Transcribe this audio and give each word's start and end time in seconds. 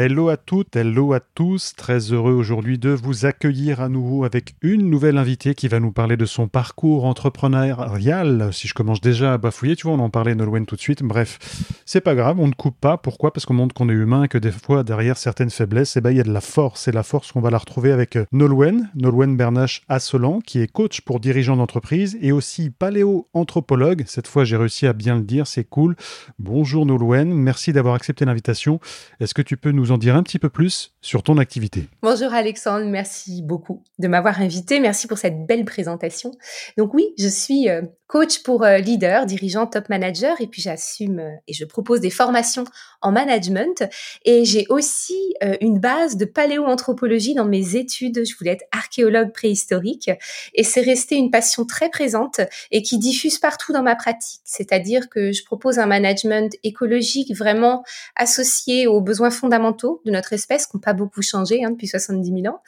Hello 0.00 0.28
à 0.28 0.36
toutes, 0.36 0.76
hello 0.76 1.12
à 1.12 1.18
tous, 1.18 1.72
très 1.76 2.12
heureux 2.12 2.32
aujourd'hui 2.32 2.78
de 2.78 2.90
vous 2.90 3.26
accueillir 3.26 3.80
à 3.80 3.88
nouveau 3.88 4.22
avec 4.22 4.54
une 4.62 4.88
nouvelle 4.88 5.18
invitée 5.18 5.56
qui 5.56 5.66
va 5.66 5.80
nous 5.80 5.90
parler 5.90 6.16
de 6.16 6.24
son 6.24 6.46
parcours 6.46 7.04
entrepreneurial. 7.04 8.50
Si 8.52 8.68
je 8.68 8.74
commence 8.74 9.00
déjà 9.00 9.32
à 9.32 9.38
bafouiller, 9.38 9.74
tu 9.74 9.88
vois, 9.88 9.96
on 9.96 9.98
en 9.98 10.08
parlait 10.08 10.36
Nolwenn 10.36 10.66
tout 10.66 10.76
de 10.76 10.80
suite. 10.80 11.02
Bref, 11.02 11.40
c'est 11.84 12.00
pas 12.00 12.14
grave, 12.14 12.38
on 12.38 12.46
ne 12.46 12.52
coupe 12.52 12.78
pas. 12.80 12.96
Pourquoi? 12.96 13.32
Parce 13.32 13.44
qu'on 13.44 13.54
montre 13.54 13.74
qu'on 13.74 13.88
est 13.88 13.92
humain 13.92 14.22
et 14.22 14.28
que 14.28 14.38
des 14.38 14.52
fois, 14.52 14.84
derrière 14.84 15.16
certaines 15.16 15.50
faiblesses, 15.50 15.96
eh 15.96 16.00
ben, 16.00 16.12
il 16.12 16.18
y 16.18 16.20
a 16.20 16.22
de 16.22 16.32
la 16.32 16.40
force. 16.40 16.86
Et 16.86 16.92
la 16.92 17.02
force 17.02 17.32
qu'on 17.32 17.40
va 17.40 17.50
la 17.50 17.58
retrouver 17.58 17.90
avec 17.90 18.14
euh, 18.14 18.24
Nolwenn, 18.30 18.90
Nolwenn 18.94 19.36
Bernache 19.36 19.82
Assolan, 19.88 20.38
qui 20.38 20.60
est 20.60 20.70
coach 20.70 21.00
pour 21.00 21.18
dirigeants 21.18 21.56
d'entreprise 21.56 22.16
et 22.20 22.30
aussi 22.30 22.70
paléo-anthropologue. 22.70 24.04
Cette 24.06 24.28
fois, 24.28 24.44
j'ai 24.44 24.56
réussi 24.56 24.86
à 24.86 24.92
bien 24.92 25.16
le 25.16 25.22
dire, 25.22 25.48
c'est 25.48 25.64
cool. 25.64 25.96
Bonjour 26.38 26.86
Nolwenn, 26.86 27.34
merci 27.34 27.72
d'avoir 27.72 27.96
accepté 27.96 28.24
l'invitation. 28.24 28.78
Est-ce 29.18 29.34
que 29.34 29.42
tu 29.42 29.56
peux 29.56 29.72
nous 29.72 29.87
en 29.90 29.98
dire 29.98 30.16
un 30.16 30.22
petit 30.22 30.38
peu 30.38 30.48
plus 30.48 30.92
sur 31.00 31.22
ton 31.22 31.38
activité. 31.38 31.88
Bonjour 32.02 32.34
Alexandre, 32.34 32.86
merci 32.86 33.42
beaucoup 33.42 33.82
de 33.98 34.08
m'avoir 34.08 34.40
invité. 34.40 34.80
Merci 34.80 35.06
pour 35.06 35.18
cette 35.18 35.46
belle 35.46 35.64
présentation. 35.64 36.32
Donc 36.76 36.94
oui, 36.94 37.14
je 37.18 37.28
suis 37.28 37.68
euh, 37.68 37.82
coach 38.06 38.42
pour 38.42 38.64
euh, 38.64 38.78
leader, 38.78 39.26
dirigeant, 39.26 39.66
top 39.66 39.88
manager, 39.88 40.40
et 40.40 40.46
puis 40.46 40.62
j'assume 40.62 41.20
euh, 41.20 41.30
et 41.46 41.52
je 41.52 41.64
propose 41.64 42.00
des 42.00 42.10
formations 42.10 42.64
en 43.00 43.12
management. 43.12 43.84
Et 44.24 44.44
j'ai 44.44 44.66
aussi 44.70 45.34
une 45.60 45.78
base 45.78 46.16
de 46.16 46.24
paléoanthropologie 46.24 47.34
dans 47.34 47.44
mes 47.44 47.76
études. 47.76 48.26
Je 48.26 48.36
voulais 48.36 48.52
être 48.52 48.64
archéologue 48.72 49.32
préhistorique, 49.32 50.10
et 50.54 50.64
c'est 50.64 50.80
resté 50.80 51.14
une 51.14 51.30
passion 51.30 51.64
très 51.64 51.90
présente 51.90 52.40
et 52.72 52.82
qui 52.82 52.98
diffuse 52.98 53.38
partout 53.38 53.72
dans 53.72 53.84
ma 53.84 53.94
pratique. 53.94 54.40
C'est-à-dire 54.44 55.08
que 55.08 55.30
je 55.32 55.44
propose 55.44 55.78
un 55.78 55.86
management 55.86 56.52
écologique 56.64 57.36
vraiment 57.36 57.84
associé 58.16 58.88
aux 58.88 59.00
besoins 59.00 59.30
fondamentaux 59.30 59.67
de 59.72 60.10
notre 60.10 60.32
espèce, 60.32 60.66
qui 60.66 60.76
n'ont 60.76 60.80
pas 60.80 60.92
beaucoup 60.92 61.22
changé 61.22 61.64
hein, 61.64 61.70
depuis 61.70 61.88
70 61.88 62.42
000 62.42 62.54
ans. 62.54 62.60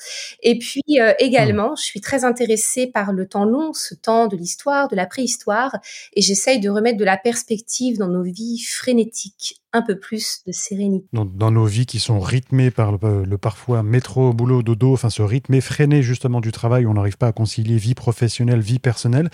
Et 0.43 0.59
puis 0.59 0.83
également, 1.19 1.75
je 1.77 1.83
suis 1.83 2.01
très 2.01 2.25
intéressée 2.25 2.87
par 2.87 3.13
le 3.13 3.27
temps 3.27 3.45
long, 3.45 3.73
ce 3.73 3.95
temps 3.95 4.27
de 4.27 4.37
l'histoire, 4.37 4.89
de 4.89 4.97
la 4.97 5.07
préhistoire 5.07 5.31
histoire 5.31 5.77
et 6.15 6.21
j'essaye 6.21 6.61
de 6.61 6.69
remettre 6.69 6.99
de 6.99 7.05
la 7.05 7.17
perspective 7.17 7.99
dans 7.99 8.09
nos 8.09 8.23
vies 8.23 8.61
frénétiques 8.61 9.61
un 9.73 9.83
peu 9.83 9.99
plus 9.99 10.43
de 10.47 10.53
sérénité. 10.53 11.07
Dans, 11.13 11.51
nos 11.51 11.65
vies 11.65 11.87
qui 11.87 12.01
sont 12.01 12.21
rythmées 12.21 12.71
par 12.71 12.93
le, 12.93 13.39
parfois 13.39 13.83
métro, 13.83 14.33
boulot, 14.33 14.63
dodo, 14.63 14.93
enfin 14.93 15.11
ce 15.11 15.23
rythme 15.23 15.55
effréné 15.55 16.03
justement 16.03 16.41
du 16.41 16.53
travail 16.53 16.87
où 16.87 16.91
on 16.91 16.95
n'arrive 16.95 17.19
pas 17.19 17.29
à 17.29 17.33
concilier 17.33 17.77
vie 17.77 17.95
professionnelle, 17.95 18.61
vie 18.61 18.79
personnelle. 18.79 19.31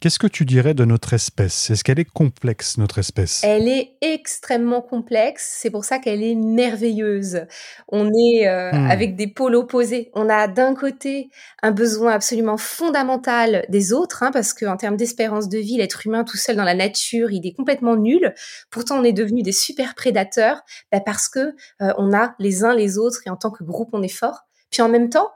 Qu'est-ce 0.00 0.18
que 0.18 0.26
tu 0.26 0.44
dirais 0.44 0.74
de 0.74 0.84
notre 0.84 1.14
espèce? 1.14 1.70
Est-ce 1.70 1.82
qu'elle 1.82 1.98
est 1.98 2.10
complexe, 2.10 2.76
notre 2.76 2.98
espèce? 2.98 3.40
Elle 3.44 3.66
est 3.66 3.92
extrêmement 4.02 4.82
complexe, 4.82 5.56
c'est 5.58 5.70
pour 5.70 5.86
ça 5.86 5.98
qu'elle 5.98 6.22
est 6.22 6.34
merveilleuse. 6.34 7.46
On 7.88 8.10
est 8.12 8.46
euh, 8.46 8.72
hmm. 8.72 8.90
avec 8.90 9.16
des 9.16 9.26
pôles 9.26 9.54
opposés. 9.54 10.10
On 10.14 10.28
a 10.28 10.48
d'un 10.48 10.74
côté 10.74 11.30
un 11.62 11.70
besoin 11.70 12.12
absolument 12.12 12.58
fondamental 12.58 13.64
des 13.70 13.94
autres, 13.94 14.22
hein, 14.22 14.30
parce 14.32 14.52
qu'en 14.52 14.76
termes 14.76 14.96
d'espérance 14.96 15.48
de 15.48 15.58
vie, 15.58 15.78
l'être 15.78 16.06
humain 16.06 16.24
tout 16.24 16.36
seul 16.36 16.56
dans 16.56 16.64
la 16.64 16.74
nature, 16.74 17.30
il 17.30 17.46
est 17.46 17.54
complètement 17.54 17.96
nul. 17.96 18.34
Pourtant, 18.70 19.00
on 19.00 19.04
est 19.04 19.14
devenu 19.14 19.42
des 19.42 19.52
super 19.52 19.75
prédateurs 19.94 20.62
bah, 20.92 21.00
parce 21.00 21.28
que 21.28 21.54
euh, 21.82 21.92
on 21.98 22.12
a 22.14 22.34
les 22.38 22.64
uns 22.64 22.74
les 22.74 22.98
autres 22.98 23.20
et 23.26 23.30
en 23.30 23.36
tant 23.36 23.50
que 23.50 23.64
groupe 23.64 23.90
on 23.92 24.02
est 24.02 24.08
fort. 24.08 24.42
Puis 24.70 24.82
en 24.82 24.88
même 24.88 25.10
temps, 25.10 25.30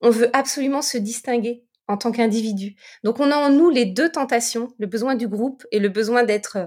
on 0.00 0.10
veut 0.10 0.30
absolument 0.32 0.82
se 0.82 0.98
distinguer 0.98 1.64
en 1.88 1.96
tant 1.96 2.12
qu'individu. 2.12 2.74
Donc 3.04 3.20
on 3.20 3.30
a 3.30 3.36
en 3.36 3.50
nous 3.50 3.70
les 3.70 3.86
deux 3.86 4.10
tentations, 4.10 4.72
le 4.78 4.86
besoin 4.86 5.14
du 5.14 5.28
groupe 5.28 5.64
et 5.70 5.78
le 5.78 5.88
besoin 5.88 6.24
d'être 6.24 6.58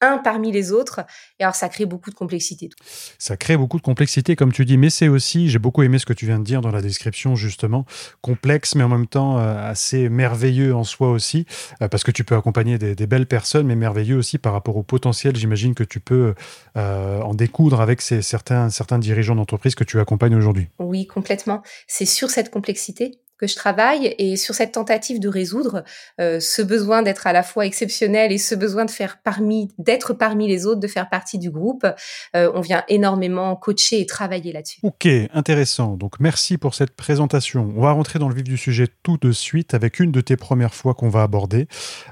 un 0.00 0.18
parmi 0.18 0.52
les 0.52 0.72
autres. 0.72 1.00
Et 1.38 1.44
alors, 1.44 1.54
ça 1.54 1.68
crée 1.68 1.86
beaucoup 1.86 2.10
de 2.10 2.14
complexité. 2.14 2.70
Ça 3.18 3.36
crée 3.36 3.56
beaucoup 3.56 3.78
de 3.78 3.82
complexité, 3.82 4.36
comme 4.36 4.52
tu 4.52 4.64
dis, 4.64 4.76
mais 4.76 4.90
c'est 4.90 5.08
aussi, 5.08 5.48
j'ai 5.48 5.58
beaucoup 5.58 5.82
aimé 5.82 5.98
ce 5.98 6.06
que 6.06 6.12
tu 6.12 6.26
viens 6.26 6.38
de 6.38 6.44
dire 6.44 6.60
dans 6.60 6.70
la 6.70 6.82
description, 6.82 7.34
justement, 7.34 7.86
complexe, 8.20 8.74
mais 8.74 8.84
en 8.84 8.88
même 8.88 9.06
temps 9.06 9.38
euh, 9.38 9.70
assez 9.70 10.08
merveilleux 10.08 10.74
en 10.74 10.84
soi 10.84 11.10
aussi, 11.10 11.46
euh, 11.82 11.88
parce 11.88 12.04
que 12.04 12.10
tu 12.10 12.24
peux 12.24 12.36
accompagner 12.36 12.78
des, 12.78 13.06
belles 13.06 13.26
personnes, 13.26 13.66
mais 13.66 13.76
merveilleux 13.76 14.16
aussi 14.16 14.38
par 14.38 14.52
rapport 14.52 14.76
au 14.76 14.82
potentiel, 14.82 15.36
j'imagine 15.36 15.74
que 15.74 15.84
tu 15.84 16.00
peux 16.00 16.34
euh, 16.76 17.20
en 17.20 17.34
découdre 17.34 17.80
avec 17.80 18.02
ces, 18.02 18.20
certains, 18.20 18.68
certains 18.70 18.98
dirigeants 18.98 19.36
d'entreprise 19.36 19.74
que 19.74 19.84
tu 19.84 20.00
accompagnes 20.00 20.34
aujourd'hui. 20.34 20.68
Oui, 20.78 21.06
complètement. 21.06 21.62
C'est 21.86 22.06
sur 22.06 22.30
cette 22.30 22.50
complexité 22.50 23.20
que 23.38 23.46
je 23.46 23.54
travaille 23.54 24.14
et 24.18 24.36
sur 24.36 24.54
cette 24.54 24.72
tentative 24.72 25.20
de 25.20 25.28
résoudre 25.28 25.84
euh, 26.20 26.40
ce 26.40 26.62
besoin 26.62 27.02
d'être 27.02 27.26
à 27.26 27.32
la 27.32 27.42
fois 27.42 27.66
exceptionnel 27.66 28.32
et 28.32 28.38
ce 28.38 28.54
besoin 28.54 28.84
de 28.84 28.90
faire 28.90 29.18
parmi 29.22 29.68
d'être 29.78 30.14
parmi 30.14 30.48
les 30.48 30.66
autres, 30.66 30.80
de 30.80 30.86
faire 30.86 31.08
partie 31.08 31.38
du 31.38 31.50
groupe. 31.50 31.86
Euh, 32.34 32.50
on 32.54 32.60
vient 32.60 32.84
énormément 32.88 33.56
coacher 33.56 34.00
et 34.00 34.06
travailler 34.06 34.52
là-dessus. 34.52 34.80
Ok, 34.82 35.06
intéressant. 35.32 35.96
Donc 35.96 36.20
merci 36.20 36.58
pour 36.58 36.74
cette 36.74 36.92
présentation. 36.92 37.72
On 37.76 37.80
va 37.80 37.92
rentrer 37.92 38.18
dans 38.18 38.28
le 38.28 38.34
vif 38.34 38.44
du 38.44 38.56
sujet 38.56 38.88
tout 39.02 39.18
de 39.18 39.32
suite 39.32 39.74
avec 39.74 40.00
une 40.00 40.12
de 40.12 40.20
tes 40.20 40.36
premières 40.36 40.74
fois 40.74 40.94
qu'on 40.94 41.08
va 41.08 41.22
aborder. 41.22 41.68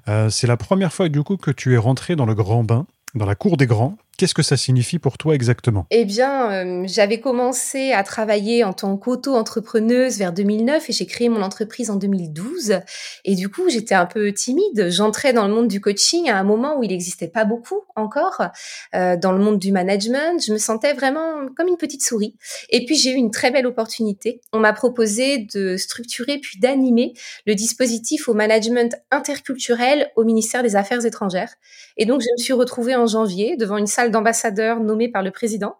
Euh, 0.08 0.28
c'est 0.30 0.46
la 0.46 0.56
première 0.56 0.92
fois 0.92 1.08
du 1.08 1.22
coup 1.22 1.36
que 1.36 1.50
tu 1.50 1.74
es 1.74 1.78
rentré 1.78 2.16
dans 2.16 2.26
le 2.26 2.34
grand 2.34 2.64
bain, 2.64 2.86
dans 3.14 3.26
la 3.26 3.34
cour 3.34 3.56
des 3.56 3.66
grands. 3.66 3.96
Qu'est-ce 4.16 4.34
que 4.34 4.44
ça 4.44 4.56
signifie 4.56 5.00
pour 5.00 5.18
toi 5.18 5.34
exactement? 5.34 5.86
Eh 5.90 6.04
bien, 6.04 6.52
euh, 6.52 6.84
j'avais 6.86 7.18
commencé 7.18 7.90
à 7.92 8.04
travailler 8.04 8.62
en 8.62 8.72
tant 8.72 8.96
qu'auto-entrepreneuse 8.96 10.18
vers 10.18 10.32
2009 10.32 10.88
et 10.88 10.92
j'ai 10.92 11.06
créé 11.06 11.28
mon 11.28 11.42
entreprise 11.42 11.90
en 11.90 11.96
2012. 11.96 12.80
Et 13.24 13.34
du 13.34 13.48
coup, 13.48 13.68
j'étais 13.68 13.96
un 13.96 14.06
peu 14.06 14.32
timide. 14.32 14.88
J'entrais 14.88 15.32
dans 15.32 15.48
le 15.48 15.54
monde 15.54 15.66
du 15.66 15.80
coaching 15.80 16.30
à 16.30 16.38
un 16.38 16.44
moment 16.44 16.78
où 16.78 16.84
il 16.84 16.90
n'existait 16.90 17.26
pas 17.26 17.44
beaucoup 17.44 17.80
encore. 17.96 18.40
Euh, 18.94 19.16
dans 19.16 19.32
le 19.32 19.42
monde 19.42 19.58
du 19.58 19.72
management, 19.72 20.40
je 20.46 20.52
me 20.52 20.58
sentais 20.58 20.92
vraiment 20.92 21.48
comme 21.56 21.66
une 21.66 21.76
petite 21.76 22.04
souris. 22.04 22.36
Et 22.70 22.84
puis, 22.84 22.94
j'ai 22.94 23.10
eu 23.10 23.16
une 23.16 23.32
très 23.32 23.50
belle 23.50 23.66
opportunité. 23.66 24.40
On 24.52 24.60
m'a 24.60 24.72
proposé 24.72 25.48
de 25.52 25.76
structurer 25.76 26.38
puis 26.38 26.60
d'animer 26.60 27.14
le 27.46 27.56
dispositif 27.56 28.28
au 28.28 28.34
management 28.34 28.96
interculturel 29.10 30.10
au 30.14 30.22
ministère 30.22 30.62
des 30.62 30.76
Affaires 30.76 31.04
étrangères. 31.04 31.54
Et 31.96 32.06
donc, 32.06 32.20
je 32.20 32.28
me 32.38 32.42
suis 32.42 32.52
retrouvée 32.52 32.94
en 32.94 33.06
janvier 33.06 33.56
devant 33.56 33.76
une 33.76 33.86
salle 33.86 34.03
d'ambassadeurs 34.10 34.80
nommés 34.80 35.08
par 35.08 35.22
le 35.22 35.30
président 35.30 35.76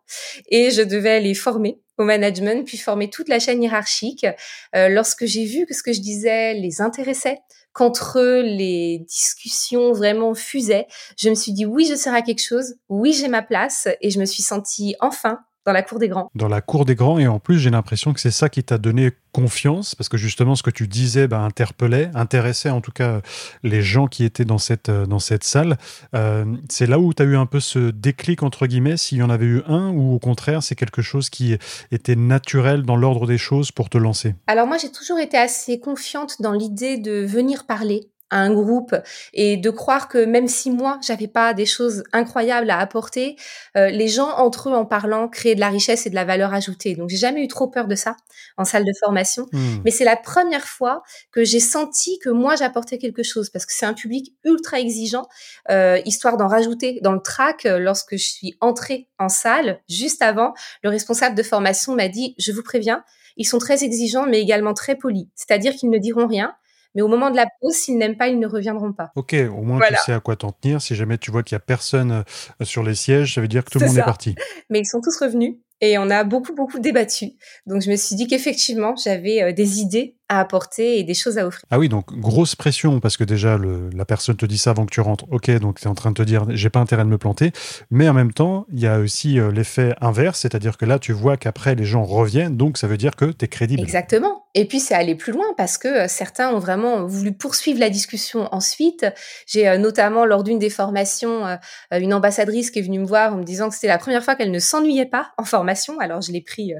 et 0.48 0.70
je 0.70 0.82
devais 0.82 1.20
les 1.20 1.34
former 1.34 1.80
au 1.98 2.04
management, 2.04 2.64
puis 2.64 2.76
former 2.76 3.08
toute 3.08 3.28
la 3.28 3.38
chaîne 3.38 3.62
hiérarchique. 3.62 4.26
Euh, 4.74 4.88
lorsque 4.88 5.26
j'ai 5.26 5.44
vu 5.44 5.66
que 5.66 5.74
ce 5.74 5.82
que 5.82 5.92
je 5.92 6.00
disais 6.00 6.54
les 6.54 6.80
intéressait, 6.80 7.38
qu'entre 7.72 8.18
eux, 8.18 8.42
les 8.42 9.04
discussions 9.06 9.92
vraiment 9.92 10.34
fusaient, 10.34 10.86
je 11.18 11.28
me 11.28 11.34
suis 11.34 11.52
dit 11.52 11.66
oui, 11.66 11.86
je 11.88 11.94
serai 11.94 12.22
quelque 12.22 12.42
chose, 12.42 12.76
oui, 12.88 13.12
j'ai 13.12 13.28
ma 13.28 13.42
place, 13.42 13.88
et 14.00 14.10
je 14.10 14.18
me 14.18 14.24
suis 14.24 14.42
sentie 14.42 14.94
enfin 15.00 15.40
dans 15.66 15.72
la 15.72 15.82
cour 15.82 15.98
des 15.98 16.08
grands. 16.08 16.30
Dans 16.34 16.48
la 16.48 16.60
cour 16.60 16.84
des 16.84 16.94
grands, 16.94 17.18
et 17.18 17.26
en 17.26 17.38
plus, 17.38 17.58
j'ai 17.58 17.70
l'impression 17.70 18.12
que 18.12 18.20
c'est 18.20 18.30
ça 18.30 18.48
qui 18.48 18.62
t'a 18.62 18.78
donné 18.78 19.12
confiance, 19.32 19.94
parce 19.94 20.08
que 20.08 20.16
justement, 20.16 20.54
ce 20.54 20.62
que 20.62 20.70
tu 20.70 20.86
disais 20.86 21.26
bah, 21.26 21.40
interpellait, 21.40 22.10
intéressait 22.14 22.70
en 22.70 22.80
tout 22.80 22.92
cas 22.92 23.20
les 23.62 23.82
gens 23.82 24.06
qui 24.06 24.24
étaient 24.24 24.44
dans 24.44 24.58
cette, 24.58 24.88
euh, 24.88 25.06
dans 25.06 25.18
cette 25.18 25.42
salle. 25.44 25.76
Euh, 26.14 26.44
c'est 26.68 26.86
là 26.86 26.98
où 26.98 27.12
tu 27.12 27.22
as 27.22 27.26
eu 27.26 27.36
un 27.36 27.46
peu 27.46 27.60
ce 27.60 27.90
déclic, 27.90 28.42
entre 28.42 28.66
guillemets, 28.66 28.96
s'il 28.96 29.18
y 29.18 29.22
en 29.22 29.30
avait 29.30 29.46
eu 29.46 29.62
un, 29.66 29.90
ou 29.90 30.14
au 30.14 30.18
contraire, 30.18 30.62
c'est 30.62 30.76
quelque 30.76 31.02
chose 31.02 31.30
qui 31.30 31.56
était 31.90 32.16
naturel 32.16 32.82
dans 32.82 32.96
l'ordre 32.96 33.26
des 33.26 33.38
choses 33.38 33.72
pour 33.72 33.88
te 33.90 33.98
lancer? 33.98 34.34
Alors 34.46 34.66
moi, 34.66 34.76
j'ai 34.78 34.92
toujours 34.92 35.18
été 35.18 35.36
assez 35.36 35.80
confiante 35.80 36.40
dans 36.40 36.52
l'idée 36.52 36.98
de 36.98 37.24
venir 37.24 37.66
parler 37.66 38.08
un 38.34 38.52
groupe 38.52 38.94
et 39.32 39.56
de 39.56 39.70
croire 39.70 40.08
que 40.08 40.24
même 40.24 40.48
si 40.48 40.70
moi 40.70 40.98
j'avais 41.06 41.28
pas 41.28 41.54
des 41.54 41.66
choses 41.66 42.02
incroyables 42.12 42.68
à 42.70 42.78
apporter, 42.78 43.36
euh, 43.76 43.88
les 43.88 44.08
gens 44.08 44.30
entre 44.36 44.68
eux 44.68 44.72
en 44.72 44.84
parlant 44.84 45.28
créaient 45.28 45.54
de 45.54 45.60
la 45.60 45.68
richesse 45.68 46.06
et 46.06 46.10
de 46.10 46.14
la 46.14 46.24
valeur 46.24 46.52
ajoutée. 46.52 46.96
Donc 46.96 47.08
j'ai 47.10 47.16
jamais 47.16 47.44
eu 47.44 47.48
trop 47.48 47.68
peur 47.68 47.86
de 47.86 47.94
ça 47.94 48.16
en 48.56 48.64
salle 48.64 48.84
de 48.84 48.92
formation, 49.00 49.46
mmh. 49.52 49.58
mais 49.84 49.90
c'est 49.90 50.04
la 50.04 50.16
première 50.16 50.64
fois 50.64 51.02
que 51.30 51.44
j'ai 51.44 51.60
senti 51.60 52.18
que 52.18 52.28
moi 52.28 52.56
j'apportais 52.56 52.98
quelque 52.98 53.22
chose 53.22 53.50
parce 53.50 53.66
que 53.66 53.72
c'est 53.72 53.86
un 53.86 53.94
public 53.94 54.34
ultra 54.44 54.80
exigeant, 54.80 55.28
euh, 55.70 56.00
histoire 56.04 56.36
d'en 56.36 56.48
rajouter 56.48 56.98
dans 57.02 57.12
le 57.12 57.20
track. 57.20 57.66
Euh, 57.66 57.78
lorsque 57.78 58.16
je 58.16 58.28
suis 58.28 58.56
entrée 58.60 59.08
en 59.18 59.28
salle 59.28 59.80
juste 59.88 60.22
avant, 60.22 60.54
le 60.82 60.90
responsable 60.90 61.36
de 61.36 61.42
formation 61.42 61.94
m'a 61.94 62.08
dit 62.08 62.34
je 62.38 62.50
vous 62.52 62.62
préviens, 62.62 63.04
ils 63.36 63.46
sont 63.46 63.58
très 63.58 63.84
exigeants 63.84 64.26
mais 64.26 64.40
également 64.40 64.74
très 64.74 64.96
polis, 64.96 65.26
c'est-à-dire 65.34 65.74
qu'ils 65.74 65.90
ne 65.90 65.98
diront 65.98 66.26
rien 66.26 66.54
Mais 66.94 67.02
au 67.02 67.08
moment 67.08 67.30
de 67.30 67.36
la 67.36 67.46
pause, 67.60 67.74
s'ils 67.74 67.98
n'aiment 67.98 68.16
pas, 68.16 68.28
ils 68.28 68.38
ne 68.38 68.46
reviendront 68.46 68.92
pas. 68.92 69.10
Ok, 69.16 69.34
au 69.34 69.62
moins 69.62 69.80
tu 69.86 69.94
sais 69.96 70.12
à 70.12 70.20
quoi 70.20 70.36
t'en 70.36 70.52
tenir. 70.52 70.80
Si 70.80 70.94
jamais 70.94 71.18
tu 71.18 71.30
vois 71.30 71.42
qu'il 71.42 71.54
y 71.54 71.56
a 71.56 71.60
personne 71.60 72.24
euh, 72.60 72.64
sur 72.64 72.82
les 72.82 72.94
sièges, 72.94 73.34
ça 73.34 73.40
veut 73.40 73.48
dire 73.48 73.64
que 73.64 73.70
tout 73.70 73.78
le 73.78 73.86
monde 73.86 73.98
est 73.98 74.02
parti. 74.02 74.34
Mais 74.70 74.80
ils 74.80 74.86
sont 74.86 75.00
tous 75.00 75.18
revenus 75.20 75.56
et 75.84 75.98
on 75.98 76.08
a 76.10 76.24
beaucoup 76.24 76.54
beaucoup 76.54 76.78
débattu. 76.78 77.32
Donc 77.66 77.82
je 77.82 77.90
me 77.90 77.96
suis 77.96 78.16
dit 78.16 78.26
qu'effectivement 78.26 78.94
j'avais 78.96 79.42
euh, 79.42 79.52
des 79.52 79.80
idées 79.80 80.16
à 80.30 80.40
apporter 80.40 80.98
et 80.98 81.04
des 81.04 81.12
choses 81.12 81.36
à 81.36 81.46
offrir. 81.46 81.64
Ah 81.70 81.78
oui, 81.78 81.90
donc 81.90 82.18
grosse 82.18 82.56
pression 82.56 82.98
parce 82.98 83.18
que 83.18 83.24
déjà 83.24 83.58
le, 83.58 83.90
la 83.90 84.06
personne 84.06 84.36
te 84.36 84.46
dit 84.46 84.56
ça 84.56 84.70
avant 84.70 84.86
que 84.86 84.90
tu 84.90 85.02
rentres. 85.02 85.26
Ok, 85.30 85.50
donc 85.58 85.80
tu 85.80 85.84
es 85.84 85.88
en 85.88 85.94
train 85.94 86.10
de 86.10 86.14
te 86.14 86.22
dire 86.22 86.46
j'ai 86.48 86.70
pas 86.70 86.80
intérêt 86.80 87.04
de 87.04 87.08
me 87.08 87.18
planter, 87.18 87.52
mais 87.90 88.08
en 88.08 88.14
même 88.14 88.32
temps 88.32 88.66
il 88.72 88.80
y 88.80 88.86
a 88.86 88.98
aussi 88.98 89.38
euh, 89.38 89.52
l'effet 89.52 89.94
inverse, 90.00 90.40
c'est-à-dire 90.40 90.78
que 90.78 90.86
là 90.86 90.98
tu 90.98 91.12
vois 91.12 91.36
qu'après 91.36 91.74
les 91.74 91.84
gens 91.84 92.04
reviennent, 92.04 92.56
donc 92.56 92.78
ça 92.78 92.86
veut 92.86 92.96
dire 92.96 93.16
que 93.16 93.26
tu 93.26 93.44
es 93.44 93.48
crédible. 93.48 93.82
Exactement. 93.82 94.46
Et 94.54 94.66
puis 94.66 94.80
c'est 94.80 94.94
aller 94.94 95.16
plus 95.16 95.32
loin 95.32 95.46
parce 95.58 95.76
que 95.76 95.88
euh, 95.88 96.08
certains 96.08 96.54
ont 96.54 96.58
vraiment 96.58 97.04
voulu 97.04 97.32
poursuivre 97.32 97.80
la 97.80 97.90
discussion 97.90 98.48
ensuite. 98.52 99.04
J'ai 99.46 99.76
notamment 99.76 100.24
lors 100.24 100.42
d'une 100.42 100.58
des 100.58 100.70
formations 100.70 101.58
une 101.90 102.14
ambassadrice 102.14 102.70
qui 102.70 102.78
est 102.78 102.82
venue 102.82 103.00
me 103.00 103.06
voir 103.06 103.34
en 103.34 103.38
me 103.38 103.44
disant 103.44 103.68
que 103.68 103.74
c'était 103.74 103.88
la 103.88 103.98
première 103.98 104.24
fois 104.24 104.36
qu'elle 104.36 104.50
ne 104.50 104.58
s'ennuyait 104.58 105.06
pas 105.06 105.32
en 105.36 105.44
formation. 105.44 105.73
Alors 106.00 106.20
je 106.20 106.32
l'ai 106.32 106.40
pris 106.40 106.72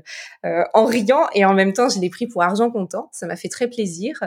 en 0.43 0.85
riant 0.85 1.27
et 1.35 1.45
en 1.45 1.55
même 1.55 1.73
temps 1.73 1.89
je 1.89 1.99
l'ai 1.99 2.11
pris 2.11 2.27
pour 2.27 2.43
argent 2.43 2.71
comptant. 2.71 3.09
Ça 3.13 3.27
m'a 3.27 3.37
fait 3.37 3.49
très 3.49 3.69
plaisir. 3.69 4.19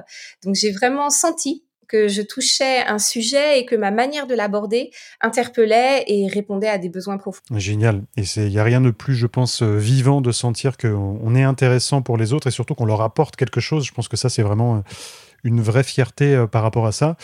Donc 0.44 0.56
j'ai 0.56 0.72
vraiment 0.72 1.10
senti 1.10 1.64
que 1.88 2.08
je 2.08 2.22
touchais 2.22 2.84
un 2.86 3.00
sujet 3.00 3.60
et 3.60 3.66
que 3.66 3.76
ma 3.76 3.92
manière 3.92 4.28
de 4.28 4.36
l'aborder 4.36 4.92
interpellait 5.22 6.04
et 6.08 6.28
répondait 6.28 6.68
à 6.68 6.78
des 6.78 6.90
besoins 6.90 7.18
profonds. 7.18 7.42
Génial. 7.56 8.04
Et 8.18 8.24
il 8.36 8.50
n'y 8.50 8.60
a 8.60 8.64
rien 8.64 8.82
de 8.82 8.92
plus, 8.92 9.16
je 9.16 9.28
pense, 9.28 9.62
euh, 9.62 9.78
vivant 9.78 10.22
de 10.22 10.32
sentir 10.32 10.78
qu'on 10.78 11.36
est 11.36 11.44
intéressant 11.44 12.02
pour 12.02 12.18
les 12.18 12.34
autres 12.34 12.48
et 12.48 12.52
surtout 12.52 12.76
qu'on 12.76 12.86
leur 12.86 13.02
apporte 13.02 13.36
quelque 13.36 13.60
chose. 13.60 13.86
Je 13.86 13.94
pense 13.94 14.08
que 14.08 14.18
ça, 14.18 14.30
c'est 14.30 14.44
vraiment 14.44 14.78
euh, 14.78 14.82
une 15.44 15.62
vraie 15.62 15.84
fierté 15.84 16.36
euh, 16.36 16.48
par 16.48 16.64
rapport 16.64 16.86
à 16.86 16.92
ça. 16.92 17.16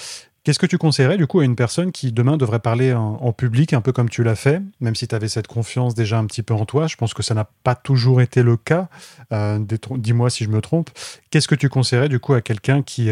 Qu'est-ce 0.43 0.59
que 0.59 0.65
tu 0.65 0.77
conseillerais 0.77 1.17
du 1.17 1.25
coup 1.25 1.39
à 1.39 1.45
une 1.45 1.55
personne 1.55 1.91
qui 1.91 2.11
demain 2.11 2.35
devrait 2.35 2.59
parler 2.59 2.93
en, 2.93 3.31
public, 3.31 3.73
un 3.73 3.81
peu 3.81 3.93
comme 3.93 4.09
tu 4.09 4.23
l'as 4.23 4.35
fait, 4.35 4.61
même 4.81 4.93
si 4.93 5.07
tu 5.07 5.15
avais 5.15 5.29
cette 5.29 5.47
confiance 5.47 5.95
déjà 5.95 6.17
un 6.17 6.25
petit 6.25 6.43
peu 6.43 6.53
en 6.53 6.65
toi? 6.65 6.87
Je 6.87 6.97
pense 6.97 7.13
que 7.13 7.23
ça 7.23 7.33
n'a 7.33 7.49
pas 7.63 7.75
toujours 7.75 8.21
été 8.21 8.43
le 8.43 8.57
cas. 8.57 8.89
Dis-moi 9.31 10.29
si 10.29 10.43
je 10.43 10.49
me 10.49 10.59
trompe. 10.59 10.89
Qu'est-ce 11.31 11.47
que 11.47 11.55
tu 11.55 11.69
conseillerais 11.69 12.09
du 12.09 12.19
coup 12.19 12.33
à 12.33 12.41
quelqu'un 12.41 12.81
qui 12.81 13.09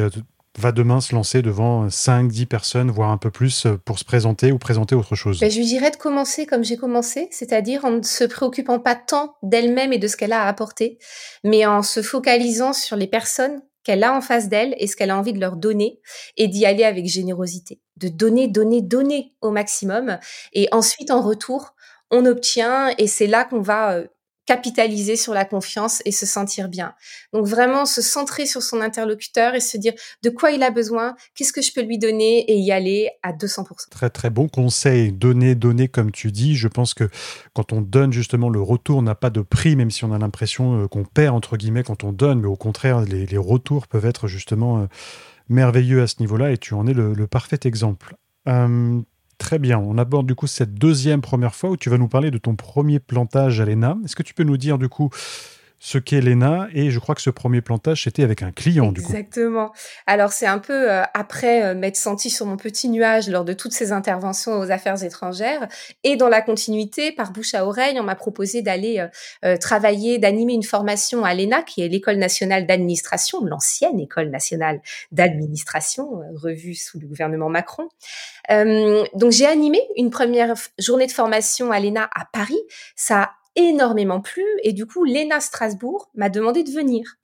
va 0.58 0.72
demain 0.72 1.02
se 1.02 1.16
lancer 1.16 1.42
devant 1.42 1.90
5, 1.90 2.30
10 2.30 2.46
personnes, 2.46 2.92
voire 2.92 3.12
un 3.12 3.18
peu 3.18 3.32
plus, 3.32 3.66
euh, 3.66 3.78
pour 3.84 4.00
se 4.00 4.04
présenter 4.04 4.52
ou 4.52 4.58
présenter 4.58 4.96
autre 4.96 5.16
chose? 5.16 5.40
Ben, 5.40 5.50
Je 5.50 5.58
lui 5.58 5.66
dirais 5.66 5.92
de 5.92 5.96
commencer 5.96 6.46
comme 6.46 6.64
j'ai 6.64 6.78
commencé, 6.78 7.30
c'est-à-dire 7.32 7.86
en 7.86 7.92
ne 7.92 8.02
se 8.02 8.24
préoccupant 8.24 8.80
pas 8.80 8.96
tant 8.96 9.36
d'elle-même 9.44 9.94
et 9.94 9.98
de 9.98 10.08
ce 10.08 10.18
qu'elle 10.18 10.34
a 10.34 10.44
à 10.44 10.48
apporter, 10.48 10.98
mais 11.44 11.66
en 11.66 11.84
se 11.84 12.02
focalisant 12.02 12.74
sur 12.74 12.98
les 12.98 13.08
personnes 13.08 13.62
qu'elle 13.84 14.04
a 14.04 14.16
en 14.16 14.22
face 14.22 14.50
d'elle 14.50 14.76
et 14.78 14.88
ce 14.88 14.96
qu'elle 14.96 15.10
a 15.10 15.18
envie 15.18 15.34
de 15.34 15.40
leur 15.40 15.56
donner 15.56 16.00
et 16.38 16.48
d'y 16.48 16.66
aller 16.66 16.84
avec 16.84 17.08
générosité. 17.08 17.82
De 17.98 18.08
donner, 18.08 18.48
donner, 18.48 18.82
donner 18.82 19.34
au 19.42 19.52
maximum. 19.52 20.18
Et 20.54 20.68
ensuite, 20.72 21.12
en 21.12 21.22
retour, 21.22 21.76
on 22.12 22.26
obtient 22.26 22.94
et 22.98 23.08
c'est 23.08 23.28
là 23.28 23.46
qu'on 23.46 23.62
va 23.62 23.94
euh, 23.94 24.08
capitaliser 24.46 25.16
sur 25.16 25.34
la 25.34 25.46
confiance 25.46 26.02
et 26.06 26.12
se 26.12 26.26
sentir 26.26 26.68
bien. 26.68 26.94
Donc 27.34 27.46
vraiment 27.46 27.86
se 27.86 28.02
centrer 28.02 28.46
sur 28.46 28.64
son 28.64 28.82
interlocuteur 28.82 29.56
et 29.56 29.60
se 29.60 29.78
dire 29.78 29.94
de 30.24 30.30
quoi 30.30 30.52
il 30.52 30.64
a 30.64 30.72
besoin, 30.72 31.16
qu'est-ce 31.36 31.54
que 31.54 31.62
je 31.62 31.72
peux 31.74 31.82
lui 31.82 31.98
donner 31.98 32.52
et 32.52 32.58
y 32.58 32.72
aller 32.72 33.10
à 33.24 33.34
200%. 33.34 33.90
Très 33.90 34.10
très 34.10 34.30
bon 34.30 34.48
conseil, 34.48 35.12
donner, 35.12 35.56
donner 35.56 35.88
comme 35.88 36.12
tu 36.12 36.32
dis. 36.32 36.56
Je 36.56 36.68
pense 36.68 36.94
que 36.94 37.10
quand 37.54 37.74
on 37.74 37.82
donne 37.82 38.12
justement 38.12 38.50
le 38.50 38.62
retour 38.62 39.02
n'a 39.02 39.16
pas 39.16 39.30
de 39.30 39.42
prix, 39.42 39.76
même 39.76 39.92
si 39.92 40.06
on 40.06 40.12
a 40.12 40.18
l'impression 40.18 40.84
euh, 40.84 40.88
qu'on 40.88 41.04
perd 41.04 41.36
entre 41.36 41.58
guillemets 41.58 41.84
quand 41.84 42.04
on 42.04 42.12
donne, 42.12 42.42
mais 42.42 42.48
au 42.48 42.56
contraire 42.56 43.02
les, 43.02 43.38
retours 43.38 43.88
peuvent 43.88 44.06
être 44.06 44.28
justement 44.28 44.82
euh, 44.82 44.86
merveilleux 45.50 46.02
à 46.02 46.08
ce 46.08 46.16
niveau-là 46.20 46.52
et 46.52 46.58
tu 46.58 46.74
en 46.74 46.88
es 46.88 46.94
le, 46.94 47.28
parfait 47.28 47.60
exemple. 47.66 48.16
Très 49.42 49.58
bien, 49.58 49.80
on 49.80 49.98
aborde 49.98 50.28
du 50.28 50.36
coup 50.36 50.46
cette 50.46 50.76
deuxième 50.76 51.20
première 51.20 51.56
fois 51.56 51.72
où 51.72 51.76
tu 51.76 51.90
vas 51.90 51.98
nous 51.98 52.08
parler 52.08 52.30
de 52.30 52.38
ton 52.38 52.56
premier 52.56 53.00
plantage 53.00 53.60
à 53.60 53.66
l'ENA. 53.66 53.98
Est-ce 54.06 54.16
que 54.16 54.22
tu 54.22 54.36
peux 54.36 54.44
nous 54.44 54.56
dire 54.56 54.78
du 54.78 54.88
coup 54.88 55.10
ce 55.84 55.98
qu'est 55.98 56.22
l'ENA 56.22 56.68
et 56.76 56.92
je 56.92 57.00
crois 57.00 57.16
que 57.16 57.24
ce 57.24 57.32
premier 57.32 57.60
plantage 57.62 58.04
c'était 58.04 58.22
avec 58.22 58.44
un 58.44 58.52
client 58.52 58.92
du 58.92 59.02
coup. 59.02 59.12
Exactement. 59.12 59.74
Alors 60.06 60.32
c'est 60.32 60.46
un 60.46 60.60
peu 60.60 60.92
euh, 60.92 61.02
après 61.16 61.64
euh, 61.64 61.74
m'être 61.74 61.96
senti 61.96 62.30
sur 62.30 62.46
mon 62.46 62.56
petit 62.56 62.88
nuage 62.88 63.28
lors 63.28 63.44
de 63.44 63.54
toutes 63.54 63.74
ces 63.74 63.92
interventions 63.92 64.60
aux 64.60 64.70
affaires 64.70 65.04
étrangères 65.04 65.68
et 66.04 66.18
dans 66.18 66.30
la 66.30 66.44
continuité 66.44 67.12
par 67.12 67.32
bouche 67.32 67.56
à 67.56 67.66
oreille 67.66 68.00
on 68.00 68.04
m'a 68.04 68.14
proposé 68.14 68.62
d'aller 68.62 69.04
euh, 69.44 69.58
travailler 69.58 70.20
d'animer 70.20 70.54
une 70.54 70.62
formation 70.62 71.26
à 71.26 71.34
l'ENA 71.34 71.64
qui 71.64 71.82
est 71.82 71.88
l'école 71.88 72.18
nationale 72.18 72.68
d'administration 72.68 73.44
l'ancienne 73.44 74.00
école 74.00 74.30
nationale 74.30 74.82
d'administration 75.12 76.22
revue 76.36 76.76
sous 76.76 77.00
le 77.00 77.08
gouvernement 77.08 77.50
Macron. 77.50 77.90
donc 78.48 79.32
j'ai 79.32 79.48
animé 79.48 79.82
une 79.98 80.12
première 80.12 80.54
journée 80.78 81.08
de 81.08 81.12
formation 81.12 81.72
à 81.72 81.80
l'ENA 81.80 82.08
à 82.14 82.26
Paris. 82.32 82.62
Ça 82.96 83.32
énormément 83.56 84.22
plu 84.22 84.44
et 84.64 84.74
du 84.74 84.86
coup, 84.86 85.04
Léna 85.04 85.40
Strasbourg 85.40 86.10
m'a 86.16 86.30
demandé 86.30 86.64
de 86.64 86.72
venir. 86.72 87.18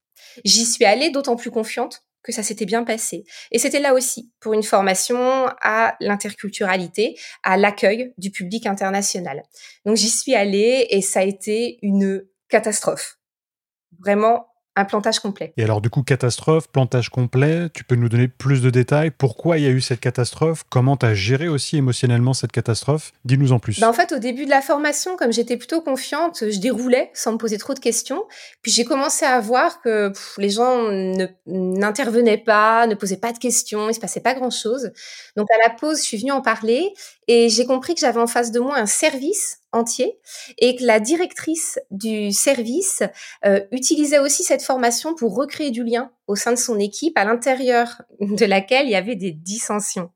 J'y 0.44 0.66
suis 0.66 0.86
allée 0.86 1.10
d'autant 1.10 1.36
plus 1.36 1.52
confiante 1.52 2.04
que 2.24 2.32
ça 2.34 2.44
s'était 2.44 2.66
bien 2.66 2.84
passé. 2.84 3.24
Et 3.52 3.60
c'était 3.60 3.80
là 3.80 3.94
aussi 3.94 4.32
pour 4.42 4.54
une 4.54 4.64
formation 4.64 5.48
à 5.62 5.96
l'interculturalité, 6.02 7.18
à 7.44 7.56
l'accueil 7.56 8.14
du 8.18 8.32
public 8.32 8.66
international. 8.68 9.44
Donc 9.86 9.96
j'y 9.96 10.10
suis 10.10 10.36
allée 10.36 10.88
et 10.90 11.02
ça 11.02 11.22
a 11.22 11.24
été 11.24 11.80
une 11.82 12.26
catastrophe. 12.50 13.18
Vraiment 14.00 14.47
un 14.78 14.86
plantage 14.86 15.20
complet. 15.20 15.54
Et 15.58 15.64
alors 15.64 15.82
du 15.82 15.90
coup, 15.90 16.04
catastrophe, 16.04 16.68
plantage 16.70 17.10
complet, 17.10 17.70
tu 17.74 17.84
peux 17.84 17.96
nous 17.96 18.10
donner 18.10 18.28
plus 18.28 18.62
de 18.62 18.70
détails? 18.70 19.12
Pourquoi 19.12 19.58
il 19.58 19.64
y 19.64 19.68
a 19.68 19.72
eu 19.72 19.82
cette 19.82 20.00
catastrophe? 20.00 20.64
Comment 20.70 20.96
tu 20.96 21.06
as 21.06 21.16
géré 21.16 21.48
aussi 21.48 21.78
émotionnellement 21.78 22.34
cette 22.34 22.52
catastrophe? 22.52 23.12
Dis-nous 23.26 23.52
en 23.52 23.60
plus. 23.60 23.80
Ben 23.80 23.90
en 23.90 23.94
fait, 23.94 24.12
au 24.12 24.20
début 24.20 24.46
de 24.46 24.52
la 24.52 24.62
formation, 24.62 25.18
comme 25.18 25.34
j'étais 25.34 25.58
plutôt 25.58 25.82
confiante, 25.82 26.44
je 26.50 26.60
déroulais 26.60 27.10
sans 27.14 27.34
me 27.34 27.38
poser 27.38 27.58
trop 27.58 27.74
de 27.74 27.80
questions. 27.80 28.24
Puis 28.62 28.72
j'ai 28.72 28.86
commencé 28.86 29.26
à 29.26 29.40
voir 29.40 29.82
que 29.82 30.14
les 30.38 30.50
gens 30.50 30.84
n'intervenaient 31.48 32.38
pas, 32.38 32.86
ne 32.86 32.96
posaient 32.96 33.18
pas 33.18 33.34
de 33.34 33.40
questions, 33.40 33.90
il 33.90 33.96
se 33.96 34.00
passait 34.00 34.22
pas 34.22 34.36
grand-chose. 34.36 34.92
Donc 35.36 35.48
à 35.52 35.68
la 35.68 35.74
pause, 35.74 35.98
je 35.98 36.04
suis 36.04 36.18
venue 36.18 36.32
en 36.32 36.42
parler 36.42 36.94
et 37.28 37.50
j'ai 37.50 37.66
compris 37.66 37.94
que 37.94 38.00
j'avais 38.00 38.20
en 38.20 38.28
face 38.28 38.52
de 38.52 38.60
moi 38.60 38.78
un 38.78 38.86
service 38.86 39.60
entier 39.74 40.18
et 40.58 40.76
que 40.76 40.84
la 40.84 41.00
directrice 41.00 41.80
du 41.92 42.32
service 42.32 43.04
euh, 43.46 43.62
utilisait 43.72 44.20
aussi 44.20 44.44
cette 44.44 44.62
formation 44.62 45.14
pour 45.14 45.36
recréer 45.36 45.72
du 45.72 45.84
lien 45.84 46.12
au 46.28 46.36
sein 46.36 46.52
de 46.52 46.58
son 46.58 46.80
équipe 46.80 47.18
à 47.18 47.26
l'intérieur 47.26 48.02
de 48.22 48.46
laquelle 48.46 48.86
il 48.86 48.92
y 48.92 48.96
avait 48.96 49.16
des 49.16 49.32
dissensions. 49.32 50.10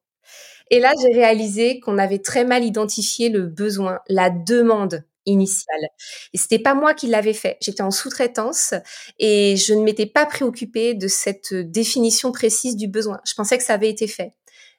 Et 0.70 0.80
là, 0.80 0.94
j'ai 1.02 1.14
réalisé 1.14 1.82
qu'on 1.82 1.98
avait 1.98 2.20
très 2.20 2.46
mal 2.46 2.64
identifié 2.64 3.28
le 3.28 3.42
besoin, 3.42 4.00
la 4.08 4.30
demande 4.30 5.04
initiale. 5.26 5.90
Et 6.34 6.38
c'était 6.38 6.60
pas 6.60 6.74
moi 6.74 6.94
qui 6.94 7.08
l'avais 7.08 7.34
fait. 7.34 7.58
J'étais 7.62 7.84
en 7.84 7.92
sous-traitance 7.92 8.74
et 9.20 9.56
je 9.58 9.74
ne 9.74 9.84
m'étais 9.84 10.06
pas 10.06 10.26
préoccupée 10.26 10.94
de 10.94 11.08
cette 11.08 11.54
définition 11.54 12.32
précise 12.32 12.76
du 12.76 12.88
besoin. 12.88 13.20
Je 13.28 13.34
pensais 13.34 13.58
que 13.58 13.64
ça 13.64 13.74
avait 13.74 13.90
été 13.90 14.08
fait. 14.08 14.34